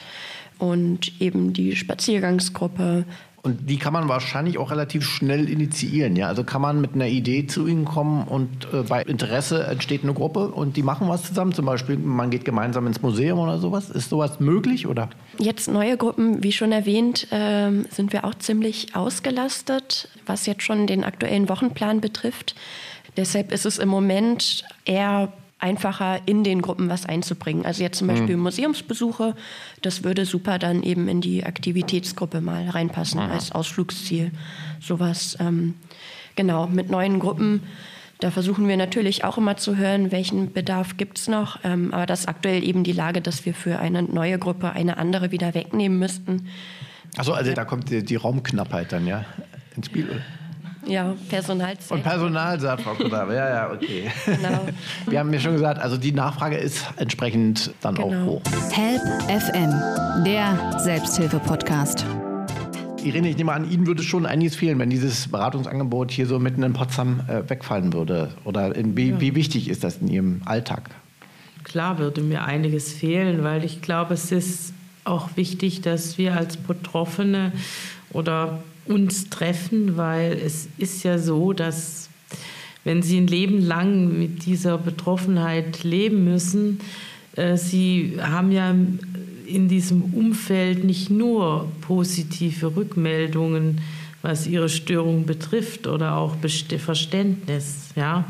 und 0.65 1.21
eben 1.21 1.53
die 1.53 1.77
Spaziergangsgruppe 1.77 3.05
und 3.45 3.69
die 3.69 3.77
kann 3.77 3.93
man 3.93 4.09
wahrscheinlich 4.09 4.57
auch 4.57 4.71
relativ 4.71 5.05
schnell 5.05 5.51
initiieren. 5.51 6.17
Ja? 6.17 6.29
Also 6.29 6.45
kann 6.45 6.63
man 6.63 6.81
mit 6.81 6.95
einer 6.95 7.09
Idee 7.09 7.47
zu 7.47 7.67
ihnen 7.67 7.85
kommen 7.85 8.27
und 8.27 8.67
äh, 8.73 8.85
bei 8.89 9.03
Interesse 9.03 9.65
entsteht 9.65 10.03
eine 10.03 10.15
Gruppe 10.15 10.49
und 10.49 10.79
die 10.79 10.83
machen 10.83 11.11
was 11.11 11.25
zusammen. 11.25 11.53
Zum 11.53 11.67
Beispiel, 11.67 11.99
man 11.99 12.31
geht 12.31 12.47
gemeinsam 12.47 12.87
ins 12.87 13.03
Museum 13.03 13.39
oder 13.39 13.59
sowas. 13.59 13.91
Ist 13.91 14.09
sowas 14.09 14.41
möglich? 14.41 14.87
Oder? 14.87 15.11
Jetzt 15.37 15.69
neue 15.69 15.99
Gruppen, 15.99 16.43
wie 16.43 16.53
schon 16.53 16.73
erwähnt, 16.73 17.31
äh, 17.33 17.71
sind 17.91 18.15
wir 18.15 18.25
auch 18.25 18.35
ziemlich 18.35 18.97
ausgelastet, 18.97 20.09
was 20.25 20.47
jetzt 20.47 20.63
schon 20.63 20.87
den 20.87 21.05
aktuellen 21.05 21.51
Wochenplan 21.51 22.01
betrifft. 22.01 22.55
Deshalb 23.19 23.53
ist 23.53 23.67
es 23.67 23.79
im 23.79 23.91
Moment 23.91 24.65
eher 24.87 25.31
einfacher 25.59 26.21
in 26.27 26.45
den 26.45 26.63
Gruppen 26.63 26.89
was 26.89 27.07
einzubringen. 27.07 27.65
Also 27.65 27.83
jetzt 27.83 27.99
zum 27.99 28.09
Beispiel 28.09 28.37
mhm. 28.37 28.43
Museumsbesuche, 28.43 29.35
das 29.83 30.05
würde 30.05 30.27
super 30.27 30.59
dann 30.59 30.83
eben 30.83 31.09
in 31.09 31.21
die 31.21 31.45
Aktivitätsgruppe 31.45 32.41
mal 32.41 32.69
reinpassen 32.69 33.25
mhm. 33.25 33.31
als 33.31 33.53
Ausflugsziel. 33.53 34.31
Sowas, 34.81 35.37
ähm, 35.41 35.75
genau, 36.37 36.67
mit 36.67 36.91
neuen 36.91 37.19
Gruppen. 37.19 37.63
Da 38.21 38.31
versuchen 38.31 38.69
wir 38.69 38.77
natürlich 38.77 39.25
auch 39.25 39.39
immer 39.39 39.57
zu 39.57 39.77
hören, 39.77 40.13
welchen 40.13 40.53
Bedarf 40.53 40.97
gibt 40.97 41.19
es 41.19 41.29
noch. 41.29 41.59
Ähm, 41.65 41.93
aber 41.93 42.07
das 42.07 42.21
ist 42.21 42.29
aktuell 42.29 42.63
eben 42.63 42.85
die 42.85 42.93
Lage, 42.93 43.21
dass 43.21 43.45
wir 43.45 43.55
für 43.55 43.79
eine 43.79 44.03
neue 44.03 44.39
Gruppe 44.39 44.71
eine 44.71 44.99
andere 44.99 45.31
wieder 45.31 45.55
wegnehmen 45.55 45.99
müssten. 45.99 46.49
Achso, 47.17 47.33
also 47.33 47.53
da 47.53 47.65
kommt 47.65 47.91
die, 47.91 48.05
die 48.05 48.17
Raumknappheit 48.17 48.93
dann, 48.93 49.07
ja, 49.07 49.25
ins 49.77 49.87
Spiel. 49.87 50.23
Ja, 50.87 51.15
Personal. 51.31 51.75
Und 51.89 52.03
Personal, 52.03 52.61
sagt 52.61 52.83
Frau 52.83 52.95
Kudabe. 52.95 53.35
Ja, 53.35 53.49
ja, 53.49 53.73
okay. 53.73 54.11
Genau. 54.27 54.67
Wir 55.07 55.19
haben 55.19 55.33
ja 55.33 55.41
schon 55.41 55.55
gesagt, 55.55 55.81
also 55.81 55.97
die 55.97 56.13
Nachfrage 56.13 56.57
ist 56.57 56.85
entsprechend 56.97 57.73
dann 57.81 57.95
genau. 57.95 58.09
auch 58.09 58.27
hoch. 58.27 58.43
Help 58.71 59.01
FM, 59.29 60.25
der 60.25 60.79
Selbsthilfe-Podcast. 60.79 62.05
Irene, 63.03 63.29
ich 63.29 63.37
nehme 63.37 63.53
an, 63.53 63.71
Ihnen 63.71 63.87
würde 63.87 64.03
schon 64.03 64.27
einiges 64.27 64.57
fehlen, 64.57 64.79
wenn 64.79 64.91
dieses 64.91 65.29
Beratungsangebot 65.29 66.11
hier 66.11 66.27
so 66.27 66.39
mitten 66.39 66.63
in 66.63 66.73
Potsdam 66.73 67.21
äh, 67.29 67.49
wegfallen 67.49 67.93
würde. 67.93 68.31
Oder 68.45 68.75
in, 68.75 68.97
wie, 68.97 69.11
ja. 69.11 69.21
wie 69.21 69.35
wichtig 69.35 69.69
ist 69.69 69.85
das 69.85 69.99
in 69.99 70.09
Ihrem 70.09 70.43
Alltag? 70.45 70.91
Klar 71.65 71.99
würde 71.99 72.21
mir 72.21 72.45
einiges 72.45 72.93
fehlen, 72.93 73.43
weil 73.43 73.65
ich 73.65 73.81
glaube, 73.81 74.15
es 74.15 74.33
ist 74.33 74.75
auch 75.05 75.31
wichtig, 75.37 75.81
dass 75.81 76.19
wir 76.19 76.37
als 76.37 76.57
Betroffene 76.57 77.53
oder 78.13 78.63
uns 78.87 79.31
treffen, 79.31 79.97
weil 79.97 80.33
es 80.33 80.69
ist 80.79 81.03
ja 81.05 81.19
so, 81.19 81.53
dass 81.53 82.09
wenn 82.85 83.03
sie 83.03 83.19
ein 83.19 83.27
Leben 83.27 83.61
lang 83.61 84.19
mit 84.19 84.45
dieser 84.45 84.79
Betroffenheit 84.79 85.85
leben 85.85 86.25
müssen, 86.25 86.81
äh, 87.37 87.57
sie 87.57 88.19
haben 88.21 88.53
ja 88.53 88.75
in 89.47 89.69
diesem 89.69 90.03
Umfeld 90.15 90.85
nicht 90.85 91.11
nur 91.11 91.71
positive 91.81 92.77
Rückmeldungen, 92.77 93.81
was 94.23 94.47
ihre 94.47 94.69
Störung 94.69 95.27
betrifft 95.27 95.87
oder 95.87 96.17
auch 96.17 96.37
Verständnis, 96.79 97.91
ja. 97.95 98.25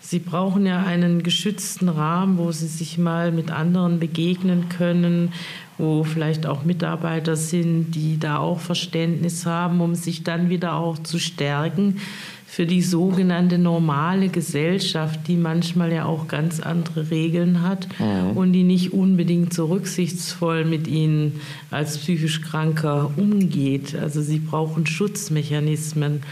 Sie 0.00 0.20
brauchen 0.20 0.64
ja 0.64 0.84
einen 0.84 1.22
geschützten 1.22 1.90
Rahmen, 1.90 2.38
wo 2.38 2.50
Sie 2.50 2.66
sich 2.66 2.96
mal 2.96 3.30
mit 3.30 3.50
anderen 3.50 4.00
begegnen 4.00 4.70
können, 4.70 5.34
wo 5.78 6.04
vielleicht 6.04 6.46
auch 6.46 6.64
Mitarbeiter 6.64 7.36
sind, 7.36 7.92
die 7.92 8.18
da 8.18 8.38
auch 8.38 8.60
Verständnis 8.60 9.46
haben, 9.46 9.80
um 9.80 9.94
sich 9.94 10.24
dann 10.24 10.50
wieder 10.50 10.74
auch 10.74 10.98
zu 10.98 11.18
stärken 11.18 12.00
für 12.48 12.64
die 12.66 12.82
sogenannte 12.82 13.58
normale 13.58 14.30
Gesellschaft, 14.30 15.20
die 15.28 15.36
manchmal 15.36 15.92
ja 15.92 16.06
auch 16.06 16.28
ganz 16.28 16.60
andere 16.60 17.10
Regeln 17.10 17.62
hat 17.62 17.86
mhm. 18.00 18.36
und 18.36 18.52
die 18.52 18.64
nicht 18.64 18.94
unbedingt 18.94 19.52
so 19.52 19.66
rücksichtsvoll 19.66 20.64
mit 20.64 20.88
ihnen 20.88 21.40
als 21.70 21.98
psychisch 21.98 22.40
Kranker 22.40 23.10
umgeht. 23.16 23.94
Also 23.94 24.22
sie 24.22 24.38
brauchen 24.38 24.86
Schutzmechanismen. 24.86 26.22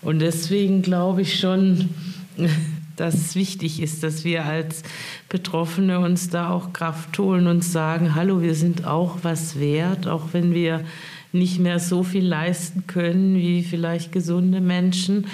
Und 0.00 0.20
deswegen 0.20 0.80
glaube 0.80 1.22
ich 1.22 1.38
schon, 1.38 1.90
dass 2.96 3.14
es 3.14 3.34
wichtig 3.34 3.80
ist, 3.80 4.02
dass 4.02 4.24
wir 4.24 4.44
als 4.44 4.82
Betroffene 5.28 6.00
uns 6.00 6.30
da 6.30 6.50
auch 6.50 6.72
Kraft 6.72 7.18
holen 7.18 7.46
und 7.46 7.62
sagen, 7.62 8.14
hallo, 8.14 8.42
wir 8.42 8.54
sind 8.54 8.86
auch 8.86 9.18
was 9.22 9.58
wert, 9.60 10.06
auch 10.06 10.32
wenn 10.32 10.54
wir 10.54 10.84
nicht 11.32 11.58
mehr 11.58 11.78
so 11.78 12.02
viel 12.02 12.24
leisten 12.24 12.86
können 12.86 13.36
wie 13.36 13.62
vielleicht 13.62 14.12
gesunde 14.12 14.60
Menschen. 14.60 15.26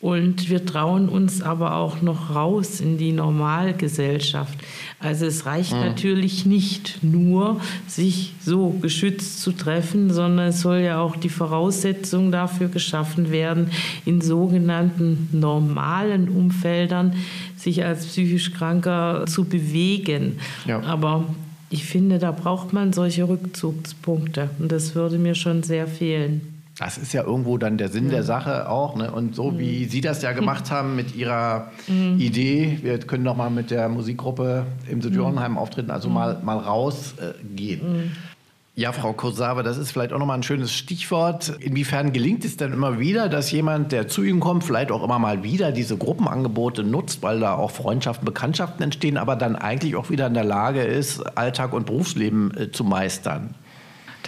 Und 0.00 0.48
wir 0.48 0.64
trauen 0.64 1.08
uns 1.08 1.42
aber 1.42 1.74
auch 1.74 2.02
noch 2.02 2.32
raus 2.32 2.80
in 2.80 2.98
die 2.98 3.10
Normalgesellschaft. 3.10 4.56
Also 5.00 5.26
es 5.26 5.44
reicht 5.44 5.72
mhm. 5.72 5.80
natürlich 5.80 6.46
nicht 6.46 7.02
nur, 7.02 7.60
sich 7.88 8.34
so 8.40 8.70
geschützt 8.80 9.42
zu 9.42 9.50
treffen, 9.50 10.12
sondern 10.12 10.48
es 10.48 10.60
soll 10.60 10.78
ja 10.78 11.00
auch 11.00 11.16
die 11.16 11.28
Voraussetzung 11.28 12.30
dafür 12.30 12.68
geschaffen 12.68 13.32
werden, 13.32 13.72
in 14.04 14.20
sogenannten 14.20 15.28
normalen 15.32 16.28
Umfeldern 16.28 17.14
sich 17.56 17.84
als 17.84 18.06
psychisch 18.06 18.52
Kranker 18.52 19.24
zu 19.26 19.46
bewegen. 19.46 20.38
Ja. 20.64 20.80
Aber 20.82 21.24
ich 21.70 21.84
finde, 21.84 22.20
da 22.20 22.30
braucht 22.30 22.72
man 22.72 22.92
solche 22.92 23.28
Rückzugspunkte 23.28 24.50
und 24.60 24.70
das 24.70 24.94
würde 24.94 25.18
mir 25.18 25.34
schon 25.34 25.64
sehr 25.64 25.88
fehlen. 25.88 26.57
Das 26.78 26.96
ist 26.96 27.12
ja 27.12 27.24
irgendwo 27.24 27.58
dann 27.58 27.76
der 27.76 27.88
Sinn 27.88 28.04
ja. 28.04 28.10
der 28.12 28.22
Sache 28.22 28.68
auch. 28.68 28.94
Ne? 28.94 29.10
Und 29.10 29.34
so 29.34 29.50
mhm. 29.50 29.58
wie 29.58 29.84
Sie 29.86 30.00
das 30.00 30.22
ja 30.22 30.32
gemacht 30.32 30.70
haben 30.70 30.94
mit 30.94 31.14
Ihrer 31.14 31.72
mhm. 31.88 32.20
Idee, 32.20 32.78
wir 32.82 32.98
können 33.00 33.24
noch 33.24 33.36
mal 33.36 33.50
mit 33.50 33.70
der 33.70 33.88
Musikgruppe 33.88 34.64
im 34.88 35.02
Südjorenheim 35.02 35.52
mhm. 35.52 35.58
auftreten, 35.58 35.90
also 35.90 36.08
mal, 36.08 36.40
mal 36.42 36.56
rausgehen. 36.56 37.80
Äh, 37.80 38.80
ja, 38.80 38.92
Frau 38.92 39.12
Kosawa, 39.12 39.64
das 39.64 39.76
ist 39.76 39.90
vielleicht 39.90 40.12
auch 40.12 40.20
nochmal 40.20 40.38
ein 40.38 40.44
schönes 40.44 40.72
Stichwort. 40.72 41.48
Inwiefern 41.58 42.12
gelingt 42.12 42.44
es 42.44 42.56
denn 42.56 42.72
immer 42.72 43.00
wieder, 43.00 43.28
dass 43.28 43.50
jemand, 43.50 43.90
der 43.90 44.06
zu 44.06 44.22
Ihnen 44.22 44.38
kommt, 44.38 44.62
vielleicht 44.62 44.92
auch 44.92 45.02
immer 45.02 45.18
mal 45.18 45.42
wieder 45.42 45.72
diese 45.72 45.96
Gruppenangebote 45.96 46.84
nutzt, 46.84 47.20
weil 47.24 47.40
da 47.40 47.56
auch 47.56 47.72
Freundschaften, 47.72 48.24
Bekanntschaften 48.24 48.84
entstehen, 48.84 49.16
aber 49.16 49.34
dann 49.34 49.56
eigentlich 49.56 49.96
auch 49.96 50.10
wieder 50.10 50.28
in 50.28 50.34
der 50.34 50.44
Lage 50.44 50.82
ist, 50.82 51.36
Alltag 51.36 51.72
und 51.72 51.86
Berufsleben 51.86 52.56
äh, 52.56 52.70
zu 52.70 52.84
meistern? 52.84 53.56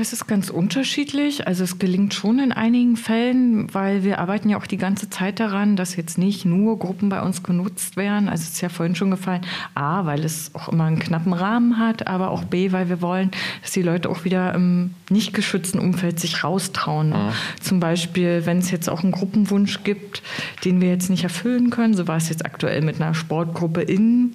Das 0.01 0.15
ist 0.15 0.27
ganz 0.27 0.49
unterschiedlich. 0.49 1.47
Also 1.47 1.63
es 1.63 1.79
gelingt 1.79 2.15
schon 2.15 2.39
in 2.39 2.53
einigen 2.53 2.97
Fällen, 2.97 3.67
weil 3.75 4.03
wir 4.03 4.19
arbeiten 4.19 4.49
ja 4.49 4.57
auch 4.57 4.67
die 4.67 4.79
ganze 4.79 5.11
Zeit 5.11 5.41
daran, 5.41 5.77
dass 5.77 5.95
jetzt 5.95 6.17
nicht 6.17 6.47
nur 6.47 6.79
Gruppen 6.79 7.11
bei 7.11 7.21
uns 7.21 7.43
genutzt 7.43 7.99
werden. 7.99 8.31
Also 8.31 8.45
es 8.45 8.53
ist 8.53 8.63
ja 8.63 8.71
vorhin 8.71 8.95
schon 8.95 9.11
gefallen, 9.11 9.43
A, 9.75 10.07
weil 10.07 10.25
es 10.25 10.55
auch 10.55 10.71
immer 10.71 10.85
einen 10.85 11.01
knappen 11.01 11.35
Rahmen 11.35 11.77
hat, 11.77 12.07
aber 12.07 12.31
auch 12.31 12.45
B, 12.45 12.73
weil 12.73 12.89
wir 12.89 13.03
wollen, 13.03 13.31
dass 13.61 13.73
die 13.73 13.83
Leute 13.83 14.09
auch 14.09 14.25
wieder 14.25 14.55
im 14.55 14.95
nicht 15.11 15.35
geschützten 15.35 15.79
Umfeld 15.79 16.19
sich 16.19 16.45
raustrauen. 16.45 17.11
Mhm. 17.11 17.33
Zum 17.61 17.81
Beispiel, 17.81 18.47
wenn 18.47 18.57
es 18.59 18.71
jetzt 18.71 18.89
auch 18.89 19.03
einen 19.03 19.13
Gruppenwunsch 19.13 19.85
gibt, 19.85 20.23
den 20.65 20.81
wir 20.81 20.89
jetzt 20.89 21.11
nicht 21.11 21.25
erfüllen 21.25 21.69
können, 21.69 21.93
so 21.93 22.09
war 22.09 22.17
es 22.17 22.31
jetzt 22.31 22.47
aktuell 22.47 22.81
mit 22.81 23.03
einer 23.03 23.13
Sportgruppe 23.13 23.83
innen, 23.83 24.35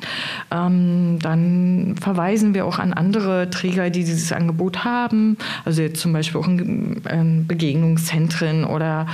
ähm, 0.51 1.17
dann 1.23 1.95
verweisen 1.99 2.53
wir 2.53 2.67
auch 2.67 2.77
an 2.77 2.93
andere 2.93 3.49
Träger, 3.49 3.89
die 3.89 4.03
dieses 4.03 4.31
Angebot 4.31 4.83
haben 4.83 5.37
also 5.63 5.81
jetzt 5.81 6.01
zum 6.01 6.13
Beispiel 6.13 6.41
auch 6.41 6.47
in 6.47 7.01
ähm, 7.09 7.47
Begegnungszentren 7.47 8.65
oder 8.65 9.07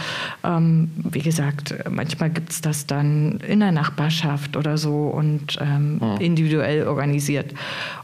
ähm, 0.44 0.90
wie 0.96 1.22
gesagt, 1.22 1.76
manchmal 1.90 2.30
gibt 2.30 2.52
es 2.52 2.62
das 2.62 2.88
dann 2.88 3.40
in 3.48 3.60
der 3.60 3.72
Nachbarschaft 3.72 4.58
oder 4.58 4.78
so 4.78 5.08
und 5.08 5.58
ähm, 5.62 6.00
ja. 6.02 6.16
individuell 6.16 6.88
organisiert. 6.88 7.54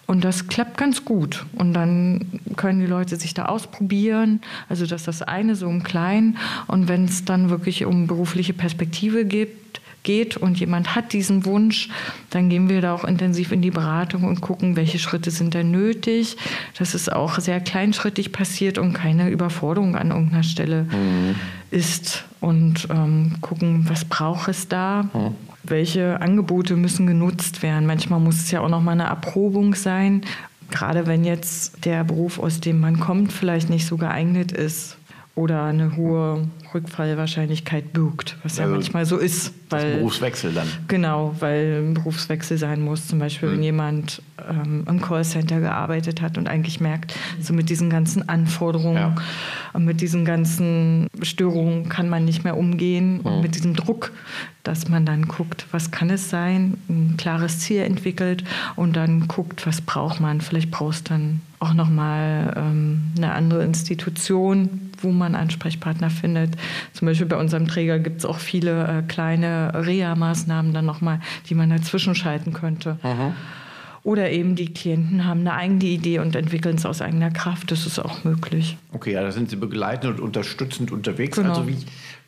Und 0.08 0.24
das 0.24 0.48
klappt 0.48 0.78
ganz 0.78 1.04
gut. 1.04 1.46
Und 1.54 1.74
dann 1.74 2.40
können 2.56 2.80
die 2.80 2.86
Leute 2.86 3.18
sich 3.18 3.34
da 3.34 3.46
ausprobieren. 3.46 4.42
Also 4.70 4.86
das 4.86 5.02
ist 5.02 5.08
das 5.08 5.22
eine 5.22 5.56
so 5.56 5.70
im 5.70 5.84
Kleinen. 5.84 6.38
Und 6.68 6.88
wenn 6.88 7.06
es 7.06 7.26
dann 7.26 7.50
wirklich 7.50 7.86
um 7.86 8.08
berufliche 8.08 8.54
Perspektive 8.54 9.26
gibt, 9.26 9.82
geht 10.08 10.38
und 10.38 10.58
jemand 10.58 10.96
hat 10.96 11.12
diesen 11.12 11.44
Wunsch, 11.46 11.90
dann 12.30 12.48
gehen 12.48 12.70
wir 12.70 12.80
da 12.80 12.96
auch 12.96 13.04
intensiv 13.04 13.52
in 13.52 13.62
die 13.62 13.72
Beratung 13.72 14.24
und 14.24 14.40
gucken, 14.40 14.78
welche 14.78 15.00
Schritte 15.00 15.32
sind 15.32 15.54
denn 15.54 15.70
nötig, 15.70 16.38
dass 16.80 16.94
es 16.94 17.10
auch 17.10 17.40
sehr 17.40 17.60
kleinschrittig 17.60 18.32
passiert 18.32 18.78
und 18.78 18.94
keine 18.94 19.30
Überforderung 19.30 19.98
an 19.98 20.12
irgendeiner 20.12 20.44
Stelle 20.44 20.84
mhm. 20.84 21.36
ist 21.72 22.24
und 22.40 22.88
ähm, 22.90 23.36
gucken, 23.42 23.86
was 23.90 24.06
braucht 24.06 24.48
es 24.48 24.68
da. 24.68 25.04
Mhm 25.14 25.36
welche 25.70 26.22
Angebote 26.22 26.78
müssen 26.78 27.08
genutzt 27.08 27.62
werden. 27.62 27.86
Manchmal 27.86 28.22
muss 28.22 28.36
es 28.36 28.52
ja 28.52 28.62
auch 28.62 28.70
noch 28.70 28.82
mal 28.82 28.94
eine 28.94 29.04
Erprobung 29.04 29.76
sein, 29.76 30.22
gerade 30.72 31.08
wenn 31.08 31.26
jetzt 31.26 31.84
der 31.84 32.06
Beruf, 32.06 32.40
aus 32.40 32.62
dem 32.62 32.80
man 32.80 33.02
kommt, 33.02 33.34
vielleicht 33.34 33.70
nicht 33.70 33.86
so 33.86 33.98
geeignet 33.98 34.54
ist 34.54 34.98
oder 35.36 35.64
eine 35.64 35.98
hohe 35.98 36.48
Rückfallwahrscheinlichkeit 36.74 37.94
birgt, 37.94 38.38
was 38.44 38.60
also 38.60 38.64
ja 38.64 38.68
manchmal 38.68 39.06
so 39.06 39.18
ist. 39.18 39.54
Weil, 39.70 39.98
Berufswechsel 39.98 40.54
dann. 40.54 40.68
Genau, 40.88 41.36
weil 41.40 41.84
ein 41.84 41.94
Berufswechsel 41.94 42.58
sein 42.58 42.82
muss. 42.82 43.08
Zum 43.08 43.20
Beispiel, 43.20 43.50
mhm. 43.50 43.54
wenn 43.54 43.64
jemand 43.64 44.22
ähm, 44.50 44.86
im 44.88 45.02
Callcenter 45.02 45.60
gearbeitet 45.60 46.22
hat 46.22 46.38
und 46.38 46.48
eigentlich 46.48 46.80
merkt, 46.80 47.16
so 47.42 47.54
mit 47.54 47.70
diesen 47.70 47.90
ganzen 47.90 48.28
Anforderungen 48.30 48.96
ja. 48.96 49.16
und 49.74 49.86
mit 49.86 50.02
diesen 50.02 50.26
ganzen 50.26 51.08
Störungen 51.22 51.90
kann 51.90 52.10
man 52.10 52.26
nicht 52.26 52.44
mehr 52.44 52.58
umgehen 52.58 53.18
mhm. 53.18 53.26
und 53.26 53.42
mit 53.42 53.56
diesem 53.56 53.76
Druck, 53.76 54.12
dass 54.64 54.90
man 54.90 55.06
dann 55.06 55.28
guckt, 55.28 55.66
was 55.72 55.92
kann 55.92 56.10
es 56.10 56.30
sein, 56.30 56.78
ein 56.90 57.16
klares 57.18 57.60
Ziel 57.60 57.82
entwickelt 57.82 58.44
und 58.76 58.96
dann 58.96 59.28
guckt, 59.28 59.66
was 59.66 59.82
braucht 59.82 60.20
man. 60.20 60.42
Vielleicht 60.42 60.72
brauchst 60.72 61.10
dann 61.10 61.42
auch 61.60 61.74
nochmal 61.74 62.54
ähm, 62.56 63.12
eine 63.18 63.34
andere 63.34 63.64
Institution, 63.64 64.92
wo 65.02 65.12
man 65.12 65.36
Ansprechpartner 65.36 66.10
findet. 66.10 66.57
Zum 66.94 67.08
Beispiel 67.08 67.28
bei 67.28 67.38
unserem 67.38 67.68
Träger 67.68 68.00
gibt 68.00 68.20
es 68.20 68.26
auch 68.26 68.40
viele 68.40 68.88
äh, 68.88 69.02
kleine 69.04 69.72
Reha-Maßnahmen 69.74 70.74
dann 70.74 70.86
nochmal, 70.86 71.20
die 71.50 71.56
man 71.56 71.70
dazwischen 71.70 72.16
schalten 72.16 72.54
könnte. 72.54 72.98
Mhm. 73.04 73.34
Oder 74.04 74.32
eben 74.32 74.56
die 74.56 74.74
Klienten 74.74 75.26
haben 75.26 75.42
eine 75.42 75.54
eigene 75.54 75.84
Idee 75.84 76.20
und 76.20 76.34
entwickeln 76.34 76.78
es 76.78 76.86
aus 76.86 77.02
eigener 77.02 77.30
Kraft. 77.30 77.72
Das 77.72 77.86
ist 77.86 78.00
auch 78.00 78.24
möglich. 78.24 78.78
Okay, 78.94 79.12
ja, 79.12 79.22
da 79.22 79.32
sind 79.34 79.50
Sie 79.50 79.58
begleitend 79.58 80.14
und 80.14 80.22
unterstützend 80.22 80.94
unterwegs. 80.94 81.36
Genau. 81.36 81.50
Also 81.50 81.68
wie, 81.68 81.76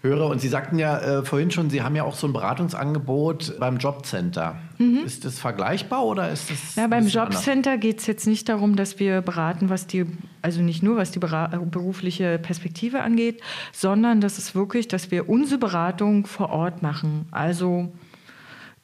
höre. 0.01 0.27
Und 0.27 0.39
Sie 0.39 0.47
sagten 0.47 0.79
ja 0.79 0.97
äh, 0.99 1.25
vorhin 1.25 1.51
schon, 1.51 1.69
Sie 1.69 1.81
haben 1.81 1.95
ja 1.95 2.03
auch 2.03 2.15
so 2.15 2.27
ein 2.27 2.33
Beratungsangebot 2.33 3.59
beim 3.59 3.77
Jobcenter. 3.77 4.57
Mhm. 4.77 4.99
Ist 5.05 5.25
das 5.25 5.39
vergleichbar 5.39 6.05
oder 6.05 6.31
ist 6.31 6.49
das? 6.49 6.75
Ja, 6.75 6.87
beim 6.87 7.07
Jobcenter 7.07 7.77
geht 7.77 7.99
es 7.99 8.07
jetzt 8.07 8.25
nicht 8.25 8.47
darum, 8.47 8.75
dass 8.75 8.99
wir 8.99 9.21
beraten, 9.21 9.69
was 9.69 9.87
die, 9.87 10.05
also 10.41 10.61
nicht 10.61 10.83
nur 10.83 10.97
was 10.97 11.11
die 11.11 11.19
berufliche 11.19 12.39
Perspektive 12.39 13.01
angeht, 13.01 13.41
sondern 13.73 14.21
das 14.21 14.37
ist 14.37 14.55
wirklich, 14.55 14.87
dass 14.87 15.11
wir 15.11 15.27
unsere 15.27 15.59
Beratung 15.59 16.25
vor 16.25 16.49
Ort 16.49 16.81
machen. 16.81 17.27
Also 17.31 17.91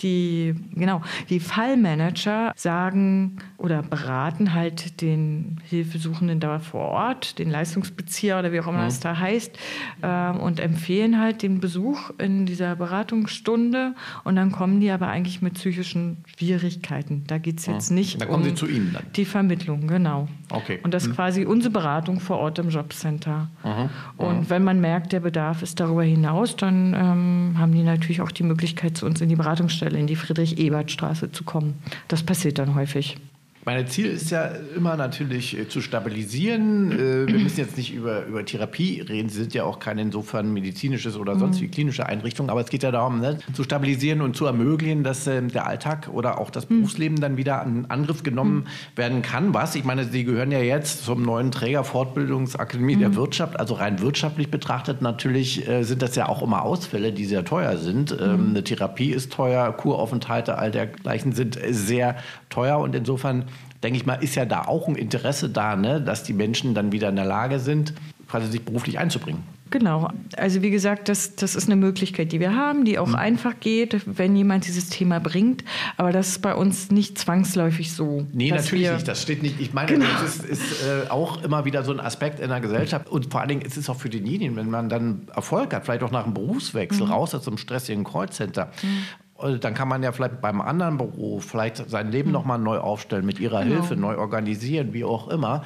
die, 0.01 0.55
genau, 0.73 1.01
die 1.29 1.39
Fallmanager 1.39 2.53
sagen 2.55 3.37
oder 3.57 3.81
beraten 3.81 4.53
halt 4.53 5.01
den 5.01 5.61
Hilfesuchenden 5.63 6.39
da 6.39 6.59
vor 6.59 6.89
Ort, 6.89 7.39
den 7.39 7.49
Leistungsbezieher 7.49 8.39
oder 8.39 8.51
wie 8.51 8.59
auch 8.59 8.67
immer 8.67 8.79
mhm. 8.79 8.85
das 8.85 8.99
da 8.99 9.17
heißt, 9.17 9.57
äh, 10.01 10.29
und 10.31 10.59
empfehlen 10.59 11.19
halt 11.19 11.41
den 11.41 11.59
Besuch 11.59 12.11
in 12.17 12.45
dieser 12.45 12.75
Beratungsstunde. 12.75 13.95
Und 14.23 14.35
dann 14.35 14.51
kommen 14.51 14.79
die 14.79 14.91
aber 14.91 15.07
eigentlich 15.07 15.41
mit 15.41 15.55
psychischen 15.55 16.17
Schwierigkeiten. 16.25 17.23
Da 17.27 17.37
geht 17.37 17.59
es 17.59 17.65
jetzt 17.65 17.91
nicht 17.91 18.21
da 18.21 18.25
kommen 18.25 18.43
um 18.43 18.49
sie 18.49 18.55
zu 18.55 18.67
Ihnen 18.67 18.93
dann. 18.93 19.03
die 19.15 19.25
Vermittlung, 19.25 19.87
genau. 19.87 20.27
Okay. 20.49 20.79
Und 20.83 20.93
das 20.93 21.03
ist 21.03 21.09
mhm. 21.09 21.15
quasi 21.15 21.45
unsere 21.45 21.71
Beratung 21.71 22.19
vor 22.19 22.37
Ort 22.37 22.59
im 22.59 22.69
Jobcenter. 22.69 23.49
Mhm. 23.63 23.89
Und 24.17 24.39
mhm. 24.41 24.49
wenn 24.49 24.63
man 24.63 24.79
merkt, 24.79 25.11
der 25.11 25.19
Bedarf 25.19 25.61
ist 25.61 25.79
darüber 25.79 26.03
hinaus, 26.03 26.55
dann 26.55 26.93
ähm, 26.93 27.55
haben 27.57 27.71
die 27.71 27.83
natürlich 27.83 28.21
auch 28.21 28.31
die 28.31 28.43
Möglichkeit, 28.43 28.97
zu 28.97 29.05
uns 29.05 29.21
in 29.21 29.29
die 29.29 29.35
Beratungsstelle, 29.35 29.97
in 29.97 30.07
die 30.07 30.15
Friedrich-Ebert-Straße 30.15 31.31
zu 31.31 31.43
kommen. 31.43 31.81
Das 32.07 32.23
passiert 32.23 32.59
dann 32.59 32.75
häufig. 32.75 33.17
Mein 33.65 33.87
Ziel 33.87 34.05
ist 34.05 34.29
ja 34.29 34.51
immer 34.75 34.95
natürlich 34.95 35.57
äh, 35.57 35.67
zu 35.67 35.81
stabilisieren. 35.81 36.91
Äh, 36.91 37.27
wir 37.27 37.39
müssen 37.39 37.57
jetzt 37.59 37.77
nicht 37.77 37.95
über, 37.95 38.23
über 38.27 38.45
Therapie 38.45 39.01
reden. 39.01 39.27
Sie 39.29 39.39
sind 39.39 39.55
ja 39.55 39.63
auch 39.63 39.79
kein 39.79 39.97
insofern 39.97 40.53
medizinisches 40.53 41.17
oder 41.17 41.35
sonst 41.39 41.59
wie 41.61 41.65
mhm. 41.65 41.71
klinische 41.71 42.05
Einrichtung. 42.05 42.51
Aber 42.51 42.61
es 42.61 42.69
geht 42.69 42.83
ja 42.83 42.91
darum, 42.91 43.21
ne, 43.21 43.39
zu 43.53 43.63
stabilisieren 43.63 44.21
und 44.21 44.35
zu 44.35 44.45
ermöglichen, 44.45 45.03
dass 45.03 45.25
äh, 45.25 45.41
der 45.41 45.65
Alltag 45.65 46.09
oder 46.13 46.39
auch 46.39 46.51
das 46.51 46.69
mhm. 46.69 46.81
Berufsleben 46.81 47.19
dann 47.19 47.37
wieder 47.37 47.59
an 47.59 47.87
Angriff 47.89 48.21
genommen 48.21 48.65
mhm. 48.65 48.97
werden 48.97 49.21
kann. 49.23 49.55
Was? 49.55 49.73
Ich 49.73 49.83
meine, 49.83 50.05
Sie 50.05 50.25
gehören 50.25 50.51
ja 50.51 50.59
jetzt 50.59 51.03
zum 51.03 51.23
neuen 51.23 51.49
Träger 51.49 51.83
Fortbildungsakademie 51.83 52.97
der 52.97 53.15
Wirtschaft. 53.15 53.59
Also 53.59 53.73
rein 53.73 53.99
wirtschaftlich 53.99 54.51
betrachtet 54.51 55.01
natürlich 55.01 55.65
sind 55.81 56.01
das 56.01 56.15
ja 56.15 56.29
auch 56.29 56.43
immer 56.43 56.61
Ausfälle, 56.61 57.11
die 57.11 57.25
sehr 57.25 57.43
teuer 57.43 57.77
sind. 57.77 58.15
Ähm, 58.19 58.49
eine 58.49 58.63
Therapie 58.63 59.11
ist 59.11 59.33
teuer, 59.33 59.71
Kuraufenthalte, 59.73 60.57
all 60.57 60.69
dergleichen 60.69 61.31
sind 61.31 61.57
sehr 61.69 62.15
teuer. 62.55 62.79
Und 62.79 62.95
insofern 62.95 63.45
denke 63.83 63.97
ich 63.97 64.05
mal, 64.05 64.15
ist 64.15 64.35
ja 64.35 64.45
da 64.45 64.63
auch 64.63 64.87
ein 64.87 64.95
Interesse 64.95 65.49
da, 65.49 65.75
ne? 65.75 66.01
dass 66.01 66.23
die 66.23 66.33
Menschen 66.33 66.73
dann 66.73 66.91
wieder 66.91 67.09
in 67.09 67.15
der 67.15 67.25
Lage 67.25 67.59
sind, 67.59 67.93
quasi 68.27 68.47
sich 68.47 68.63
beruflich 68.63 68.97
einzubringen. 68.97 69.43
Genau. 69.71 70.09
Also 70.37 70.61
wie 70.61 70.69
gesagt, 70.69 71.09
das, 71.09 71.35
das 71.35 71.55
ist 71.55 71.65
eine 71.65 71.75
Möglichkeit, 71.75 72.31
die 72.31 72.39
wir 72.39 72.55
haben, 72.55 72.85
die 72.85 72.99
auch 72.99 73.07
mhm. 73.07 73.15
einfach 73.15 73.59
geht, 73.59 74.01
wenn 74.05 74.35
jemand 74.35 74.67
dieses 74.67 74.89
Thema 74.89 75.19
bringt. 75.19 75.63
Aber 75.97 76.11
das 76.11 76.29
ist 76.29 76.41
bei 76.41 76.53
uns 76.53 76.91
nicht 76.91 77.17
zwangsläufig 77.17 77.91
so. 77.91 78.27
Nee, 78.31 78.51
natürlich 78.51 78.91
nicht. 78.91 79.07
Das 79.07 79.23
steht 79.23 79.41
nicht. 79.41 79.59
Ich 79.59 79.73
meine, 79.73 79.91
genau. 79.91 80.05
das 80.21 80.37
ist, 80.37 80.45
ist 80.45 80.83
äh, 80.83 81.09
auch 81.09 81.43
immer 81.43 81.65
wieder 81.65 81.83
so 81.83 81.91
ein 81.91 81.99
Aspekt 81.99 82.39
in 82.39 82.49
der 82.49 82.61
Gesellschaft. 82.61 83.09
Und 83.09 83.31
vor 83.31 83.41
allen 83.41 83.49
Dingen 83.49 83.61
ist 83.61 83.75
es 83.75 83.89
auch 83.89 83.97
für 83.97 84.09
denjenigen, 84.09 84.55
wenn 84.55 84.69
man 84.69 84.87
dann 84.87 85.27
Erfolg 85.33 85.73
hat, 85.73 85.85
vielleicht 85.85 86.03
auch 86.03 86.11
nach 86.11 86.25
einem 86.25 86.35
Berufswechsel, 86.35 87.07
mhm. 87.07 87.11
raus 87.11 87.33
aus 87.33 87.47
einem 87.47 87.57
stressigen 87.57 88.03
Callcenter. 88.03 88.71
Mhm 88.81 89.24
dann 89.37 89.73
kann 89.73 89.87
man 89.87 90.01
ja 90.01 90.11
vielleicht 90.11 90.41
beim 90.41 90.61
anderen 90.61 90.97
Beruf 90.97 91.45
vielleicht 91.45 91.89
sein 91.89 92.11
Leben 92.11 92.29
mhm. 92.29 92.33
nochmal 92.33 92.59
neu 92.59 92.77
aufstellen, 92.77 93.25
mit 93.25 93.39
ihrer 93.39 93.63
genau. 93.63 93.75
Hilfe 93.75 93.95
neu 93.95 94.17
organisieren, 94.17 94.93
wie 94.93 95.03
auch 95.03 95.27
immer. 95.27 95.63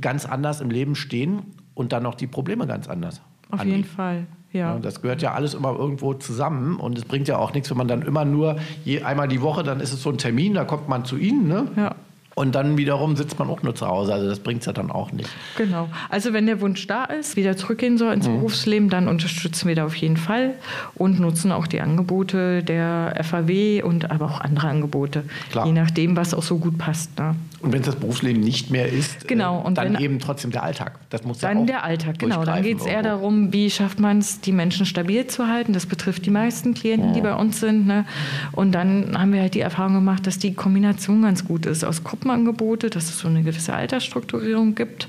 Ganz 0.00 0.26
anders 0.26 0.60
im 0.60 0.70
Leben 0.70 0.94
stehen 0.94 1.54
und 1.74 1.92
dann 1.92 2.02
noch 2.02 2.14
die 2.14 2.26
Probleme 2.26 2.66
ganz 2.66 2.88
anders. 2.88 3.20
Auf 3.50 3.60
angehen. 3.60 3.76
jeden 3.76 3.88
Fall. 3.88 4.26
Ja. 4.52 4.78
Das 4.78 5.00
gehört 5.00 5.22
ja 5.22 5.32
alles 5.32 5.54
immer 5.54 5.72
irgendwo 5.76 6.14
zusammen 6.14 6.78
und 6.78 6.98
es 6.98 7.04
bringt 7.04 7.28
ja 7.28 7.38
auch 7.38 7.54
nichts, 7.54 7.70
wenn 7.70 7.76
man 7.76 7.88
dann 7.88 8.02
immer 8.02 8.24
nur 8.24 8.56
je, 8.84 9.02
einmal 9.02 9.28
die 9.28 9.42
Woche, 9.42 9.62
dann 9.62 9.80
ist 9.80 9.92
es 9.92 10.02
so 10.02 10.10
ein 10.10 10.18
Termin, 10.18 10.54
da 10.54 10.64
kommt 10.64 10.88
man 10.88 11.04
zu 11.04 11.16
Ihnen. 11.16 11.46
Ne? 11.46 11.68
Ja. 11.76 11.94
Und 12.40 12.54
dann 12.54 12.78
wiederum 12.78 13.16
sitzt 13.16 13.38
man 13.38 13.50
auch 13.50 13.62
nur 13.62 13.74
zu 13.74 13.86
Hause. 13.86 14.14
Also 14.14 14.26
das 14.26 14.38
bringt 14.38 14.60
es 14.60 14.66
ja 14.66 14.72
dann 14.72 14.90
auch 14.90 15.12
nicht. 15.12 15.28
Genau. 15.58 15.90
Also 16.08 16.32
wenn 16.32 16.46
der 16.46 16.62
Wunsch 16.62 16.86
da 16.86 17.04
ist, 17.04 17.36
wieder 17.36 17.54
zurückgehen 17.54 17.98
soll 17.98 18.14
ins 18.14 18.26
mhm. 18.26 18.36
Berufsleben, 18.36 18.88
dann 18.88 19.08
unterstützen 19.08 19.68
wir 19.68 19.74
da 19.74 19.84
auf 19.84 19.94
jeden 19.94 20.16
Fall 20.16 20.54
und 20.94 21.20
nutzen 21.20 21.52
auch 21.52 21.66
die 21.66 21.82
Angebote 21.82 22.62
der 22.62 23.14
FAW 23.22 23.82
und 23.82 24.10
aber 24.10 24.24
auch 24.24 24.40
andere 24.40 24.68
Angebote. 24.68 25.24
Klar. 25.50 25.66
Je 25.66 25.72
nachdem, 25.72 26.16
was 26.16 26.32
auch 26.32 26.42
so 26.42 26.56
gut 26.56 26.78
passt. 26.78 27.18
Ne? 27.18 27.34
Und 27.62 27.72
wenn 27.72 27.82
das 27.82 27.96
Berufsleben 27.96 28.42
nicht 28.42 28.70
mehr 28.70 28.90
ist, 28.90 29.28
genau. 29.28 29.60
und 29.60 29.76
dann 29.76 29.94
wenn, 29.94 30.00
eben 30.00 30.18
trotzdem 30.18 30.50
der 30.50 30.62
Alltag. 30.62 30.98
Das 31.10 31.24
muss 31.24 31.38
dann 31.38 31.58
ja 31.58 31.62
auch 31.62 31.66
der 31.66 31.84
Alltag, 31.84 32.18
genau. 32.18 32.42
Dann 32.44 32.62
geht 32.62 32.80
es 32.80 32.86
eher 32.86 33.02
darum, 33.02 33.52
wie 33.52 33.68
schafft 33.70 34.00
man 34.00 34.18
es, 34.18 34.40
die 34.40 34.52
Menschen 34.52 34.86
stabil 34.86 35.26
zu 35.26 35.46
halten. 35.46 35.74
Das 35.74 35.84
betrifft 35.84 36.24
die 36.24 36.30
meisten 36.30 36.72
Klienten, 36.72 37.12
die 37.12 37.20
bei 37.20 37.34
uns 37.34 37.60
sind. 37.60 37.86
Ne? 37.86 38.06
Und 38.52 38.72
dann 38.72 39.18
haben 39.18 39.34
wir 39.34 39.42
halt 39.42 39.54
die 39.54 39.60
Erfahrung 39.60 39.94
gemacht, 39.94 40.26
dass 40.26 40.38
die 40.38 40.54
Kombination 40.54 41.20
ganz 41.22 41.44
gut 41.44 41.66
ist 41.66 41.84
aus 41.84 42.02
Gruppenangebote, 42.02 42.88
dass 42.88 43.04
es 43.04 43.18
so 43.18 43.28
eine 43.28 43.42
gewisse 43.42 43.74
Altersstrukturierung 43.74 44.74
gibt 44.74 45.08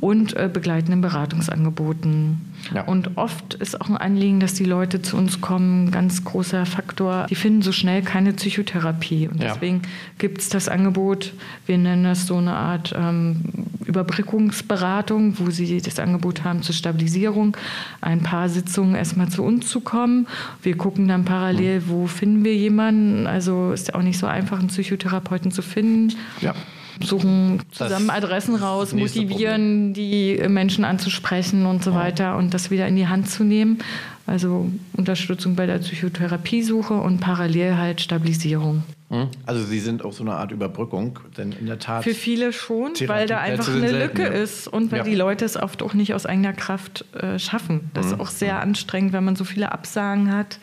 und 0.00 0.36
äh, 0.36 0.50
begleitenden 0.52 1.00
Beratungsangeboten. 1.00 2.40
Ja. 2.72 2.82
Und 2.82 3.16
oft 3.16 3.54
ist 3.54 3.80
auch 3.80 3.88
ein 3.88 3.96
Anliegen, 3.96 4.40
dass 4.40 4.54
die 4.54 4.64
Leute 4.64 5.02
zu 5.02 5.16
uns 5.16 5.40
kommen, 5.40 5.90
ganz 5.90 6.24
großer 6.24 6.66
Faktor. 6.66 7.26
Die 7.28 7.34
finden 7.34 7.62
so 7.62 7.72
schnell 7.72 8.02
keine 8.02 8.32
Psychotherapie. 8.32 9.28
Und 9.28 9.42
deswegen 9.42 9.82
ja. 9.82 9.88
gibt 10.18 10.40
es 10.40 10.48
das 10.48 10.68
Angebot, 10.68 11.32
wir 11.66 11.78
nennen 11.78 12.04
das 12.04 12.26
so 12.26 12.36
eine 12.36 12.54
Art 12.54 12.94
ähm, 12.96 13.42
Überbrückungsberatung, 13.84 15.38
wo 15.38 15.50
sie 15.50 15.80
das 15.80 15.98
Angebot 15.98 16.44
haben 16.44 16.62
zur 16.62 16.74
Stabilisierung, 16.74 17.56
ein 18.00 18.22
paar 18.22 18.48
Sitzungen 18.48 18.94
erstmal 18.94 19.28
zu 19.28 19.42
uns 19.42 19.68
zu 19.68 19.80
kommen. 19.80 20.26
Wir 20.62 20.76
gucken 20.76 21.08
dann 21.08 21.24
parallel, 21.24 21.82
wo 21.86 22.06
finden 22.06 22.44
wir 22.44 22.54
jemanden. 22.56 23.26
Also 23.26 23.72
ist 23.72 23.88
ja 23.88 23.94
auch 23.94 24.02
nicht 24.02 24.18
so 24.18 24.26
einfach, 24.26 24.58
einen 24.58 24.68
Psychotherapeuten 24.68 25.50
zu 25.50 25.62
finden. 25.62 26.16
Ja 26.40 26.54
suchen 27.02 27.60
zusammen 27.70 28.08
das 28.08 28.16
Adressen 28.16 28.54
raus, 28.56 28.92
motivieren, 28.92 29.92
Problem. 29.92 29.94
die 29.94 30.48
Menschen 30.48 30.84
anzusprechen 30.84 31.66
und 31.66 31.82
so 31.82 31.90
ja. 31.90 31.96
weiter 31.96 32.36
und 32.36 32.54
das 32.54 32.70
wieder 32.70 32.86
in 32.86 32.96
die 32.96 33.08
Hand 33.08 33.28
zu 33.28 33.44
nehmen. 33.44 33.78
Also 34.26 34.70
Unterstützung 34.96 35.54
bei 35.54 35.66
der 35.66 35.78
Psychotherapiesuche 35.78 36.94
und 36.94 37.20
parallel 37.20 37.76
halt 37.76 38.00
Stabilisierung. 38.00 38.82
Hm? 39.10 39.28
Also 39.44 39.64
Sie 39.64 39.80
sind 39.80 40.02
auch 40.02 40.14
so 40.14 40.24
eine 40.24 40.34
Art 40.34 40.50
Überbrückung, 40.50 41.18
denn 41.36 41.52
in 41.52 41.66
der 41.66 41.78
Tat. 41.78 42.04
Für 42.04 42.14
viele 42.14 42.52
schon, 42.54 42.92
weil 43.06 43.26
da 43.26 43.38
einfach 43.38 43.68
eine 43.68 43.88
selten, 43.88 44.18
Lücke 44.18 44.22
ja. 44.22 44.42
ist 44.42 44.66
und 44.66 44.90
weil 44.92 45.00
ja. 45.00 45.04
die 45.04 45.14
Leute 45.14 45.44
es 45.44 45.56
oft 45.56 45.82
auch 45.82 45.92
nicht 45.92 46.14
aus 46.14 46.24
eigener 46.24 46.54
Kraft 46.54 47.04
äh, 47.14 47.38
schaffen. 47.38 47.90
Das 47.92 48.06
mhm. 48.06 48.12
ist 48.12 48.20
auch 48.20 48.28
sehr 48.28 48.54
mhm. 48.54 48.62
anstrengend, 48.62 49.12
wenn 49.12 49.24
man 49.24 49.36
so 49.36 49.44
viele 49.44 49.72
Absagen 49.72 50.32
hat. 50.32 50.58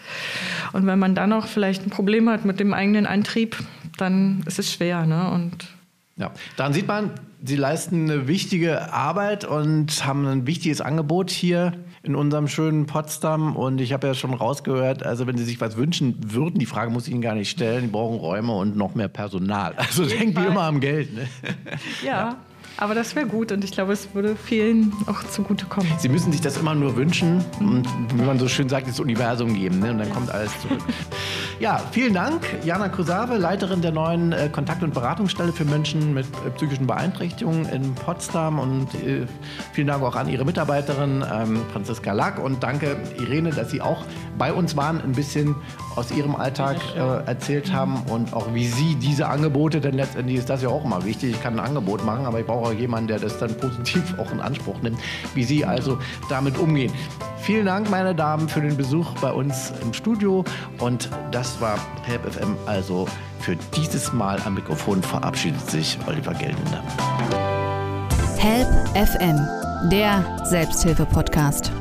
Und 0.73 0.87
wenn 0.87 0.97
man 0.97 1.13
dann 1.13 1.31
auch 1.31 1.45
vielleicht 1.45 1.85
ein 1.85 1.91
Problem 1.91 2.29
hat 2.29 2.45
mit 2.45 2.59
dem 2.59 2.73
eigenen 2.73 3.05
Antrieb, 3.05 3.57
dann 3.97 4.41
ist 4.47 4.57
es 4.57 4.73
schwer. 4.73 5.05
Ne? 5.05 5.29
Und 5.29 5.67
ja, 6.21 6.31
daran 6.55 6.73
sieht 6.73 6.87
man, 6.87 7.11
Sie 7.43 7.55
leisten 7.55 8.09
eine 8.09 8.27
wichtige 8.27 8.93
Arbeit 8.93 9.45
und 9.45 10.05
haben 10.05 10.27
ein 10.27 10.45
wichtiges 10.45 10.79
Angebot 10.79 11.31
hier 11.31 11.73
in 12.03 12.15
unserem 12.15 12.47
schönen 12.47 12.85
Potsdam. 12.85 13.55
Und 13.55 13.81
ich 13.81 13.93
habe 13.93 14.05
ja 14.05 14.13
schon 14.13 14.35
rausgehört, 14.35 15.03
also 15.03 15.25
wenn 15.25 15.37
Sie 15.37 15.43
sich 15.43 15.59
was 15.59 15.75
wünschen 15.75 16.17
würden, 16.23 16.59
die 16.59 16.67
Frage 16.67 16.91
muss 16.91 17.07
ich 17.07 17.13
Ihnen 17.13 17.23
gar 17.23 17.33
nicht 17.33 17.49
stellen, 17.49 17.85
die 17.85 17.87
brauchen 17.87 18.19
Räume 18.19 18.53
und 18.53 18.77
noch 18.77 18.93
mehr 18.93 19.07
Personal. 19.07 19.73
Also 19.75 20.05
denken 20.05 20.39
die 20.39 20.47
immer 20.47 20.61
am 20.61 20.79
Geld. 20.79 21.13
Ne? 21.15 21.27
ja. 22.05 22.11
ja. 22.11 22.37
Aber 22.77 22.95
das 22.95 23.15
wäre 23.15 23.27
gut 23.27 23.51
und 23.51 23.63
ich 23.63 23.71
glaube, 23.71 23.93
es 23.93 24.13
würde 24.13 24.35
vielen 24.35 24.93
auch 25.05 25.23
zugutekommen. 25.23 25.91
Sie 25.99 26.09
müssen 26.09 26.31
sich 26.31 26.41
das 26.41 26.57
immer 26.57 26.73
nur 26.73 26.95
wünschen 26.95 27.43
und, 27.59 27.87
wie 28.15 28.21
man 28.21 28.39
so 28.39 28.47
schön 28.47 28.69
sagt, 28.69 28.87
das 28.87 28.99
Universum 28.99 29.53
geben 29.53 29.79
ne? 29.79 29.91
und 29.91 29.99
dann 29.99 30.09
kommt 30.11 30.31
alles 30.31 30.51
zurück. 30.61 30.81
ja, 31.59 31.81
vielen 31.91 32.13
Dank, 32.13 32.41
Jana 32.63 32.89
Kusave, 32.89 33.37
Leiterin 33.37 33.81
der 33.81 33.91
neuen 33.91 34.31
äh, 34.31 34.49
Kontakt- 34.51 34.83
und 34.83 34.93
Beratungsstelle 34.93 35.53
für 35.53 35.65
Menschen 35.65 36.13
mit 36.13 36.25
äh, 36.25 36.49
psychischen 36.51 36.87
Beeinträchtigungen 36.87 37.65
in 37.69 37.93
Potsdam 37.93 38.59
und 38.59 38.93
äh, 38.95 39.27
vielen 39.73 39.87
Dank 39.87 40.03
auch 40.03 40.15
an 40.15 40.27
Ihre 40.27 40.45
Mitarbeiterin 40.45 41.23
ähm, 41.31 41.61
Franziska 41.71 42.13
Lack 42.13 42.39
und 42.39 42.63
danke 42.63 42.97
Irene, 43.19 43.51
dass 43.51 43.69
Sie 43.69 43.81
auch 43.81 44.05
bei 44.37 44.51
uns 44.51 44.75
waren, 44.75 45.01
ein 45.01 45.11
bisschen 45.11 45.55
aus 45.95 46.11
Ihrem 46.11 46.35
Alltag 46.35 46.77
äh, 46.95 46.99
erzählt 46.99 47.73
haben 47.73 48.03
und 48.09 48.33
auch 48.33 48.53
wie 48.53 48.67
Sie 48.67 48.95
diese 48.95 49.27
Angebote, 49.27 49.81
denn 49.81 49.95
letztendlich 49.95 50.37
ist 50.37 50.49
das 50.49 50.61
ja 50.61 50.69
auch 50.69 50.85
immer 50.85 51.03
wichtig, 51.05 51.31
ich 51.31 51.41
kann 51.41 51.59
ein 51.59 51.65
Angebot 51.65 52.05
machen, 52.05 52.25
aber 52.25 52.39
ich 52.39 52.45
brauche 52.45 52.69
auch 52.69 52.73
jemanden, 52.73 53.07
der 53.07 53.19
das 53.19 53.37
dann 53.37 53.55
positiv 53.55 54.15
auch 54.17 54.31
in 54.31 54.39
Anspruch 54.39 54.81
nimmt, 54.81 54.99
wie 55.35 55.43
Sie 55.43 55.65
also 55.65 55.97
damit 56.29 56.57
umgehen. 56.57 56.91
Vielen 57.37 57.65
Dank, 57.65 57.89
meine 57.89 58.13
Damen, 58.13 58.47
für 58.47 58.61
den 58.61 58.77
Besuch 58.77 59.13
bei 59.19 59.31
uns 59.31 59.73
im 59.81 59.93
Studio. 59.93 60.45
Und 60.79 61.09
das 61.31 61.59
war 61.59 61.79
Help 62.03 62.31
FM. 62.31 62.55
Also 62.67 63.07
für 63.39 63.55
dieses 63.75 64.13
Mal 64.13 64.39
am 64.45 64.53
Mikrofon 64.53 65.01
verabschiedet 65.01 65.69
sich 65.69 65.97
Oliver 66.05 66.35
Geldender. 66.35 66.83
Help 68.37 68.67
FM, 68.95 69.39
der 69.89 70.45
Selbsthilfe-Podcast. 70.45 71.71